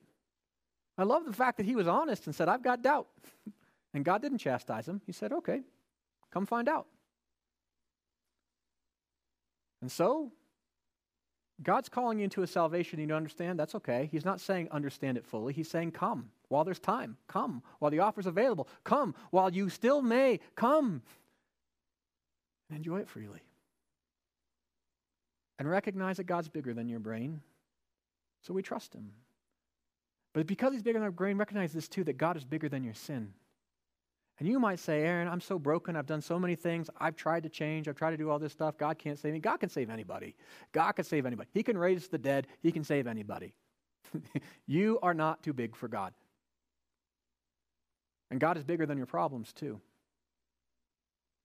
[0.97, 3.09] I love the fact that he was honest and said, I've got doubt.
[3.95, 5.01] and God didn't chastise him.
[5.07, 5.63] He said, okay,
[6.31, 6.87] come find out.
[9.81, 10.31] And so
[11.63, 13.59] God's calling you into a salvation you don't understand.
[13.59, 14.09] That's okay.
[14.11, 15.53] He's not saying understand it fully.
[15.53, 17.17] He's saying come while there's time.
[17.27, 18.69] Come while the offer's available.
[18.85, 20.39] Come while you still may.
[20.55, 21.03] Come
[22.69, 23.41] and enjoy it freely.
[25.59, 27.41] And recognize that God's bigger than your brain.
[28.43, 29.13] So we trust Him.
[30.35, 32.85] But because He's bigger than our brain, recognize this too that God is bigger than
[32.85, 33.33] your sin.
[34.39, 35.95] And you might say, Aaron, I'm so broken.
[35.95, 36.91] I've done so many things.
[36.99, 37.87] I've tried to change.
[37.87, 38.77] I've tried to do all this stuff.
[38.77, 39.39] God can't save me.
[39.39, 40.35] God can save anybody.
[40.73, 41.49] God can save anybody.
[41.53, 42.47] He can raise the dead.
[42.61, 43.55] He can save anybody.
[44.67, 46.13] you are not too big for God.
[48.33, 49.79] And God is bigger than your problems, too.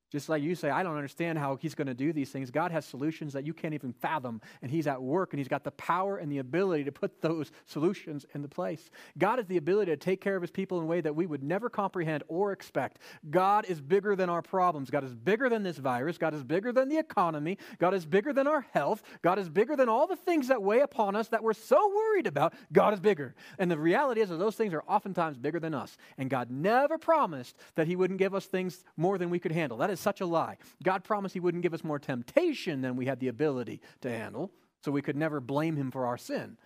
[0.09, 2.49] Just like you say, I don't understand how he's going to do these things.
[2.49, 5.65] God has solutions that you can't even fathom, and he's at work, and he's got
[5.65, 8.89] the power and the ability to put those solutions into place.
[9.17, 11.25] God has the ability to take care of his people in a way that we
[11.25, 12.99] would never comprehend or expect.
[13.29, 14.89] God is bigger than our problems.
[14.89, 16.17] God is bigger than this virus.
[16.17, 17.57] God is bigger than the economy.
[17.77, 19.03] God is bigger than our health.
[19.21, 22.27] God is bigger than all the things that weigh upon us that we're so worried
[22.27, 22.53] about.
[22.71, 23.35] God is bigger.
[23.59, 25.97] And the reality is that those things are oftentimes bigger than us.
[26.17, 29.77] And God never promised that he wouldn't give us things more than we could handle.
[29.79, 30.57] That is is such a lie.
[30.83, 34.51] God promised He wouldn't give us more temptation than we had the ability to handle,
[34.83, 36.57] so we could never blame Him for our sin.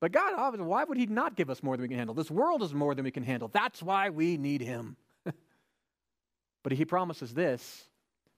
[0.00, 2.14] But God, why would He not give us more than we can handle?
[2.14, 3.48] This world is more than we can handle.
[3.48, 4.96] That's why we need Him.
[6.62, 7.86] but He promises this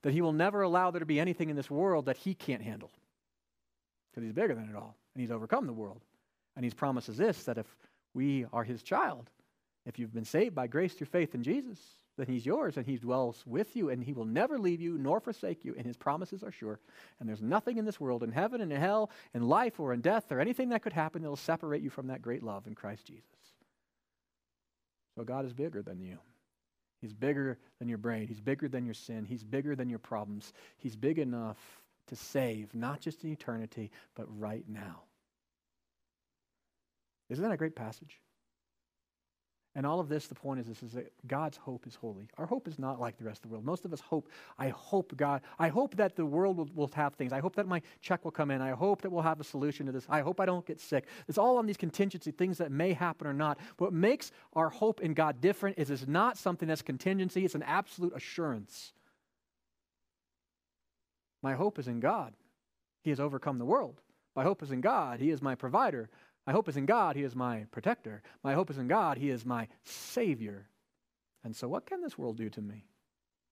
[0.03, 2.63] that He will never allow there to be anything in this world that He can't
[2.63, 2.91] handle.
[4.11, 6.01] Because He's bigger than it all, and He's overcome the world.
[6.57, 7.67] And He promises this that if
[8.13, 9.31] we are His child,
[9.87, 11.79] if you've been saved by grace through faith in Jesus,
[12.19, 15.21] that he's yours and he dwells with you and he will never leave you nor
[15.21, 16.79] forsake you and his promises are sure
[17.21, 20.01] and there's nothing in this world in heaven and in hell in life or in
[20.01, 22.75] death or anything that could happen that will separate you from that great love in
[22.75, 23.25] christ jesus
[25.17, 26.19] so god is bigger than you
[27.03, 28.29] He's bigger than your brain.
[28.29, 29.25] He's bigger than your sin.
[29.25, 30.53] He's bigger than your problems.
[30.79, 31.59] He's big enough
[32.07, 35.03] to save, not just in eternity, but right now.
[37.29, 38.21] Isn't that a great passage?
[39.75, 42.29] And all of this, the point is this is that God's hope is holy.
[42.37, 43.65] Our hope is not like the rest of the world.
[43.65, 47.15] Most of us hope, I hope God, I hope that the world will, will have
[47.15, 47.33] things.
[47.33, 48.61] I hope that my check will come in.
[48.61, 50.05] I hope that we'll have a solution to this.
[50.11, 51.07] I hope I don't get sick.
[51.27, 53.59] It's all on these contingency things that may happen or not.
[53.79, 57.63] What makes our hope in God different is it's not something that's contingency, it's an
[57.63, 58.93] absolute assurance.
[61.43, 62.35] My hope is in God.
[63.03, 64.01] He has overcome the world.
[64.37, 65.19] My hope is in God.
[65.19, 66.09] He is my provider.
[66.47, 67.17] My hope is in God.
[67.17, 68.23] He is my protector.
[68.43, 69.17] My hope is in God.
[69.17, 70.67] He is my Savior.
[71.45, 72.85] And so, what can this world do to me?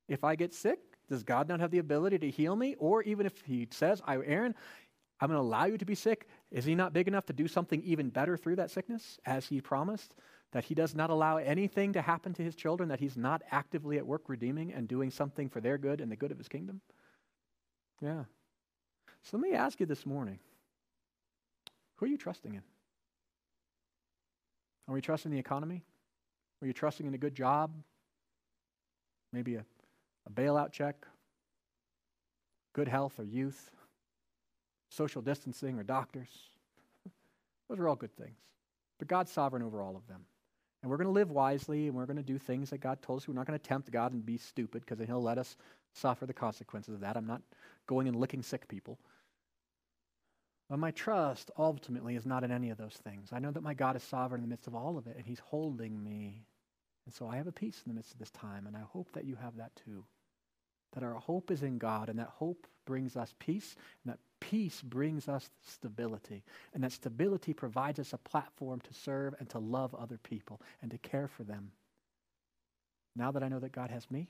[0.09, 2.75] If I get sick, does God not have the ability to heal me?
[2.79, 4.55] Or even if He says, I, Aaron,
[5.21, 7.47] I'm going to allow you to be sick, is He not big enough to do
[7.47, 10.15] something even better through that sickness, as He promised?
[10.53, 13.99] That He does not allow anything to happen to His children, that He's not actively
[13.99, 16.81] at work redeeming and doing something for their good and the good of His kingdom?
[18.01, 18.25] Yeah.
[19.23, 20.39] So let me ask you this morning
[21.97, 22.63] who are you trusting in?
[24.91, 25.85] Are we trusting the economy?
[26.61, 27.71] Are you trusting in a good job?
[29.33, 29.65] Maybe a,
[30.27, 31.07] a bailout check?
[32.75, 33.71] Good health or youth?
[34.91, 36.29] Social distancing or doctors?
[37.69, 38.37] Those are all good things.
[38.99, 40.25] But God's sovereign over all of them.
[40.83, 43.21] And we're going to live wisely and we're going to do things that God told
[43.21, 43.29] us.
[43.29, 45.57] We're not going to tempt God and be stupid because He'll let us
[45.95, 47.17] suffer the consequences of that.
[47.17, 47.43] I'm not
[47.87, 48.99] going and licking sick people.
[50.71, 53.31] But my trust ultimately is not in any of those things.
[53.33, 55.27] I know that my God is sovereign in the midst of all of it, and
[55.27, 56.45] He's holding me.
[57.05, 59.11] And so I have a peace in the midst of this time, and I hope
[59.13, 60.05] that you have that too.
[60.93, 64.81] That our hope is in God, and that hope brings us peace, and that peace
[64.81, 66.45] brings us stability.
[66.73, 70.91] And that stability provides us a platform to serve and to love other people and
[70.93, 71.73] to care for them.
[73.17, 74.29] Now that I know that God has me,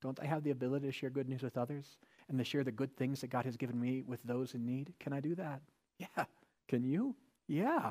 [0.00, 1.98] don't I have the ability to share good news with others?
[2.28, 4.92] And to share the good things that God has given me with those in need?
[5.00, 5.60] Can I do that?
[6.16, 6.26] Yeah.
[6.68, 7.16] Can you?
[7.48, 7.90] Yeah.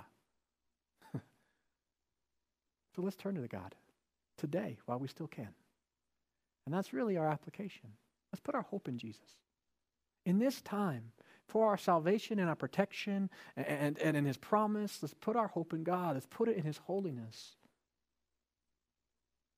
[2.96, 3.76] so let's turn to the God
[4.38, 5.50] today while we still can.
[6.66, 7.90] And that's really our application.
[8.32, 9.36] Let's put our hope in Jesus.
[10.26, 11.12] In this time,
[11.48, 15.48] for our salvation and our protection and, and, and in his promise, let's put our
[15.48, 16.16] hope in God.
[16.16, 17.56] Let's put it in his holiness.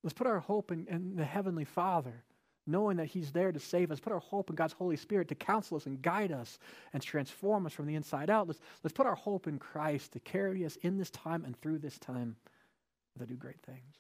[0.04, 2.24] Let's put our hope in, in the Heavenly Father
[2.70, 4.00] knowing that He's there to save us.
[4.00, 6.60] Put our hope in God's Holy Spirit to counsel us and guide us
[6.94, 8.48] and transform us from the inside out.
[8.48, 11.80] Let's, let's put our hope in Christ to carry us in this time and through
[11.80, 12.36] this time
[13.18, 13.96] to do great things.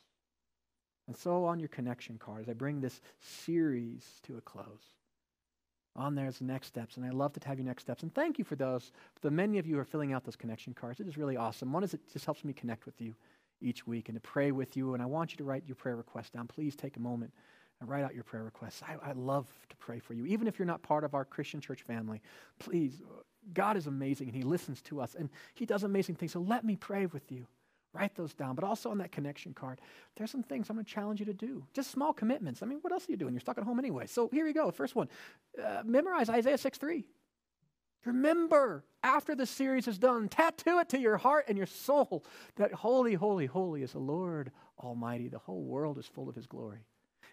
[1.07, 4.93] And so, on your connection card, as I bring this series to a close,
[5.95, 8.03] on there's next steps, and I love to have your next steps.
[8.03, 8.91] And thank you for those.
[9.22, 10.99] The many of you who are filling out those connection cards.
[10.99, 11.74] It is really awesome.
[11.74, 13.15] One is it just helps me connect with you
[13.59, 14.93] each week and to pray with you.
[14.93, 16.47] And I want you to write your prayer request down.
[16.47, 17.34] Please take a moment
[17.80, 18.82] and write out your prayer requests.
[18.84, 20.25] I, I love to pray for you.
[20.25, 22.21] Even if you're not part of our Christian church family,
[22.59, 23.01] please,
[23.53, 26.34] God is amazing and He listens to us and He does amazing things.
[26.34, 27.47] So let me pray with you.
[27.93, 28.53] Write those down.
[28.55, 29.82] But also on that connection card,
[30.15, 31.63] there's some things I'm going to challenge you to do.
[31.73, 32.61] Just small commitments.
[32.61, 33.34] I mean, what else are you doing?
[33.34, 34.05] You're stuck at home anyway.
[34.05, 34.69] So here you go.
[34.71, 35.09] First one
[35.63, 37.05] uh, memorize Isaiah 6 3.
[38.05, 42.23] Remember, after the series is done, tattoo it to your heart and your soul
[42.55, 45.27] that holy, holy, holy is the Lord Almighty.
[45.27, 46.86] The whole world is full of His glory.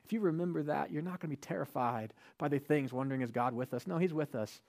[0.07, 3.33] If you remember that, you're not going to be terrified by the things, wondering, is
[3.33, 3.89] God with us?
[3.89, 4.61] No, He's with us.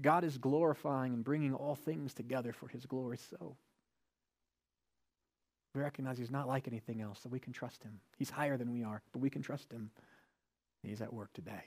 [0.00, 3.18] God is glorifying and bringing all things together for His glory.
[3.18, 3.56] So
[5.74, 8.00] we recognize He's not like anything else, so we can trust Him.
[8.16, 9.90] He's higher than we are, but we can trust Him.
[10.82, 11.64] He's at work today.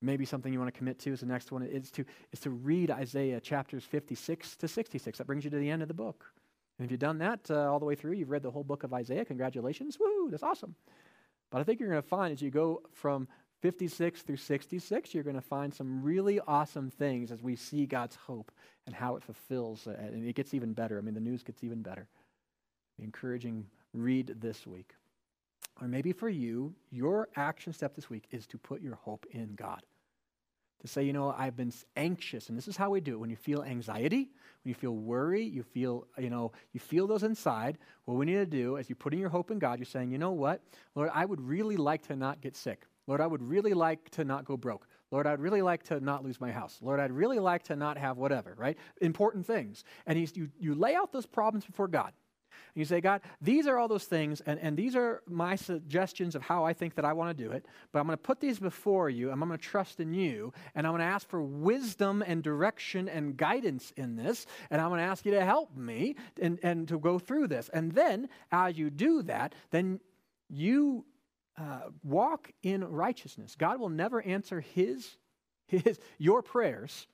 [0.00, 2.50] Maybe something you want to commit to is the next one is to, is to
[2.50, 5.18] read Isaiah chapters 56 to 66.
[5.18, 6.26] That brings you to the end of the book.
[6.78, 8.84] And if you've done that uh, all the way through, you've read the whole book
[8.84, 9.24] of Isaiah.
[9.24, 9.98] Congratulations.
[9.98, 10.76] Woo, that's awesome.
[11.52, 13.28] But I think you're going to find as you go from
[13.60, 18.16] 56 through 66, you're going to find some really awesome things as we see God's
[18.16, 18.50] hope
[18.86, 19.86] and how it fulfills.
[19.86, 20.98] Uh, and it gets even better.
[20.98, 22.08] I mean, the news gets even better.
[22.98, 24.94] Encouraging read this week.
[25.80, 29.54] Or maybe for you, your action step this week is to put your hope in
[29.54, 29.82] God
[30.82, 33.20] to say, you know, I've been anxious, and this is how we do it.
[33.20, 34.30] When you feel anxiety,
[34.62, 37.78] when you feel worry, you feel, you know, you feel those inside.
[38.04, 39.78] What we need to do is you put in your hope in God.
[39.78, 40.60] You're saying, you know what,
[40.94, 42.82] Lord, I would really like to not get sick.
[43.06, 44.86] Lord, I would really like to not go broke.
[45.10, 46.78] Lord, I'd really like to not lose my house.
[46.80, 48.78] Lord, I'd really like to not have whatever, right?
[49.00, 49.84] Important things.
[50.06, 52.12] And you, you lay out those problems before God.
[52.74, 56.34] And you say, God, these are all those things, and, and these are my suggestions
[56.34, 58.40] of how I think that I want to do it, but I'm going to put
[58.40, 61.28] these before you, and I'm going to trust in you, and I'm going to ask
[61.28, 65.44] for wisdom and direction and guidance in this, and I'm going to ask you to
[65.44, 67.68] help me and, and to go through this.
[67.74, 70.00] And then, as you do that, then
[70.48, 71.04] you
[71.58, 73.54] uh, walk in righteousness.
[73.54, 75.18] God will never answer his,
[75.66, 77.06] his, your prayers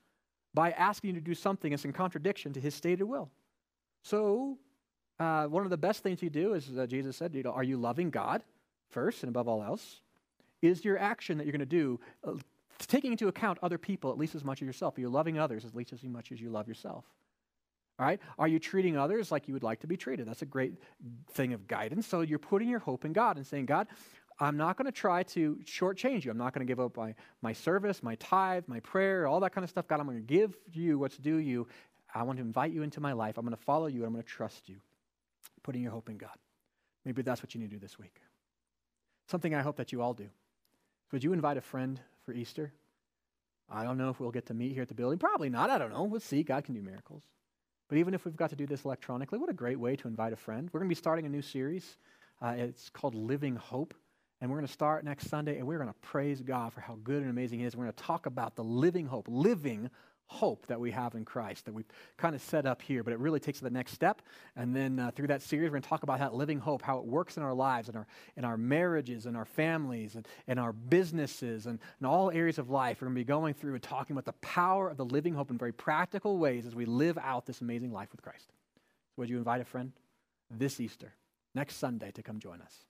[0.54, 3.30] by asking you to do something that's in contradiction to his stated will.
[4.02, 4.58] So,
[5.18, 7.64] uh, one of the best things you do is uh, Jesus said, you know, are
[7.64, 8.42] you loving God
[8.90, 10.00] first and above all else?
[10.62, 12.34] Is your action that you're going to do uh,
[12.78, 14.96] taking into account other people at least as much as yourself?
[14.96, 17.04] Are you loving others at least as much as you love yourself?
[17.98, 18.20] All right?
[18.38, 20.28] Are you treating others like you would like to be treated?
[20.28, 20.74] That's a great
[21.32, 22.06] thing of guidance.
[22.06, 23.88] So you're putting your hope in God and saying, God,
[24.40, 26.30] I'm not going to try to shortchange you.
[26.30, 29.52] I'm not going to give up my, my service, my tithe, my prayer, all that
[29.52, 29.88] kind of stuff.
[29.88, 31.66] God, I'm going to give you what's due you.
[32.14, 33.36] I want to invite you into my life.
[33.36, 34.04] I'm going to follow you.
[34.04, 34.76] I'm going to trust you.
[35.68, 36.30] Putting your hope in God.
[37.04, 38.22] Maybe that's what you need to do this week.
[39.26, 40.30] Something I hope that you all do.
[41.12, 42.72] Would you invite a friend for Easter?
[43.68, 45.18] I don't know if we'll get to meet here at the building.
[45.18, 45.68] Probably not.
[45.68, 46.04] I don't know.
[46.04, 46.42] We'll see.
[46.42, 47.22] God can do miracles.
[47.90, 50.32] But even if we've got to do this electronically, what a great way to invite
[50.32, 50.70] a friend.
[50.72, 51.98] We're going to be starting a new series.
[52.40, 53.92] Uh, it's called Living Hope.
[54.40, 56.96] And we're going to start next Sunday, and we're going to praise God for how
[57.04, 57.76] good and amazing He is.
[57.76, 59.90] We're going to talk about the living hope, living
[60.28, 63.18] hope that we have in Christ that we've kind of set up here, but it
[63.18, 64.22] really takes the next step.
[64.56, 66.98] And then uh, through that series, we're going to talk about that living hope, how
[66.98, 68.06] it works in our lives, in our,
[68.36, 72.68] in our marriages, in our families, and in our businesses, and in all areas of
[72.70, 73.00] life.
[73.00, 75.50] We're going to be going through and talking about the power of the living hope
[75.50, 78.52] in very practical ways as we live out this amazing life with Christ.
[79.16, 79.92] Would you invite a friend
[80.50, 81.14] this Easter,
[81.54, 82.84] next Sunday, to come join us?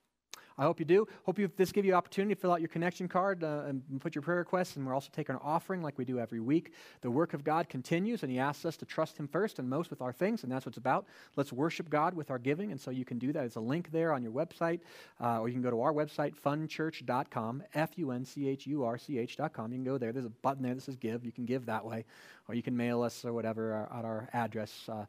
[0.59, 1.07] I hope you do.
[1.25, 4.17] Hope you, this give you opportunity to fill out your connection card uh, and put
[4.17, 4.75] your prayer requests.
[4.75, 6.73] And we're also taking an offering like we do every week.
[7.01, 9.89] The work of God continues, and He asks us to trust Him first and most
[9.89, 11.07] with our things, and that's what it's about.
[11.37, 13.41] Let's worship God with our giving, and so you can do that.
[13.41, 14.81] There's a link there on your website,
[15.21, 18.83] uh, or you can go to our website, funchurch.com, F U N C H U
[18.83, 19.71] R C H.com.
[19.71, 20.13] You can go there.
[20.13, 21.25] There's a button there that says give.
[21.25, 22.05] You can give that way,
[22.49, 24.89] or you can mail us or whatever uh, at our address.
[24.89, 25.05] Uh,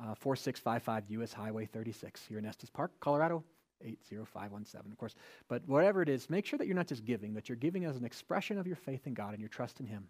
[0.00, 3.44] uh, 4655 US Highway 36 here in Estes Park, Colorado
[3.84, 5.14] 80517, of course.
[5.48, 7.96] But whatever it is, make sure that you're not just giving, that you're giving as
[7.96, 10.06] an expression of your faith in God and your trust in Him.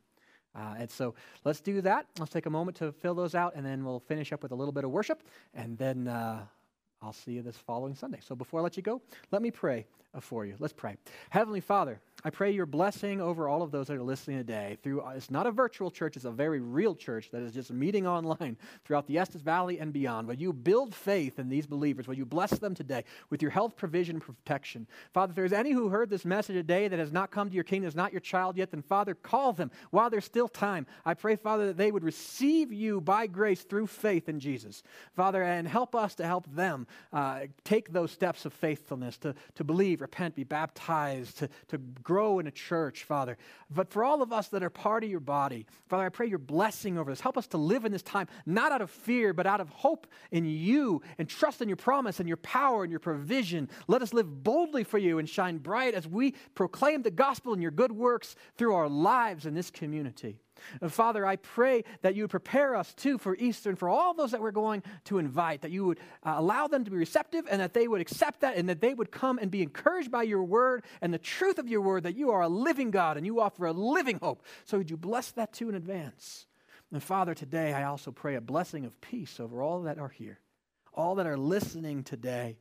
[0.54, 1.14] Uh, and so
[1.44, 2.06] let's do that.
[2.18, 4.54] Let's take a moment to fill those out, and then we'll finish up with a
[4.54, 5.22] little bit of worship,
[5.54, 6.44] and then uh,
[7.00, 8.18] I'll see you this following Sunday.
[8.20, 9.00] So before I let you go,
[9.30, 9.86] let me pray
[10.20, 10.54] for you.
[10.58, 10.96] Let's pray.
[11.30, 14.78] Heavenly Father, I pray your blessing over all of those that are listening today.
[14.80, 17.72] Through uh, it's not a virtual church; it's a very real church that is just
[17.72, 20.28] meeting online throughout the Estes Valley and beyond.
[20.28, 22.06] Will you build faith in these believers?
[22.06, 24.86] Will you bless them today with your health, provision, and protection?
[25.12, 27.64] Father, if there's any who heard this message today that has not come to your
[27.64, 30.86] kingdom, is not your child yet, then Father, call them while there's still time.
[31.04, 34.84] I pray, Father, that they would receive you by grace through faith in Jesus,
[35.16, 39.64] Father, and help us to help them uh, take those steps of faithfulness to to
[39.64, 43.36] believe, repent, be baptized, to to grow in a church, Father.
[43.70, 46.38] But for all of us that are part of your body, Father, I pray your
[46.38, 47.20] blessing over us.
[47.20, 50.06] Help us to live in this time, not out of fear, but out of hope
[50.30, 53.68] in you and trust in your promise and your power and your provision.
[53.88, 57.62] Let us live boldly for you and shine bright as we proclaim the gospel and
[57.62, 60.41] your good works through our lives in this community.
[60.80, 64.14] And Father, I pray that you would prepare us too for Easter and for all
[64.14, 67.46] those that we're going to invite, that you would uh, allow them to be receptive
[67.50, 70.22] and that they would accept that and that they would come and be encouraged by
[70.22, 73.26] your word and the truth of your word that you are a living God and
[73.26, 74.44] you offer a living hope.
[74.64, 76.46] So would you bless that too in advance?
[76.92, 80.40] And Father, today I also pray a blessing of peace over all that are here,
[80.92, 82.58] all that are listening today.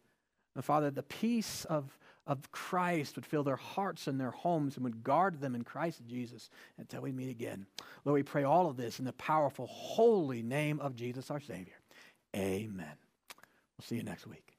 [0.56, 1.98] And Father, the peace of
[2.28, 6.02] of Christ would fill their hearts and their homes and would guard them in Christ
[6.08, 7.66] Jesus until we meet again.
[8.06, 11.80] Lord, we pray all of this in the powerful, holy name of Jesus our Savior.
[12.36, 12.96] Amen.
[13.78, 14.51] We'll see you next week.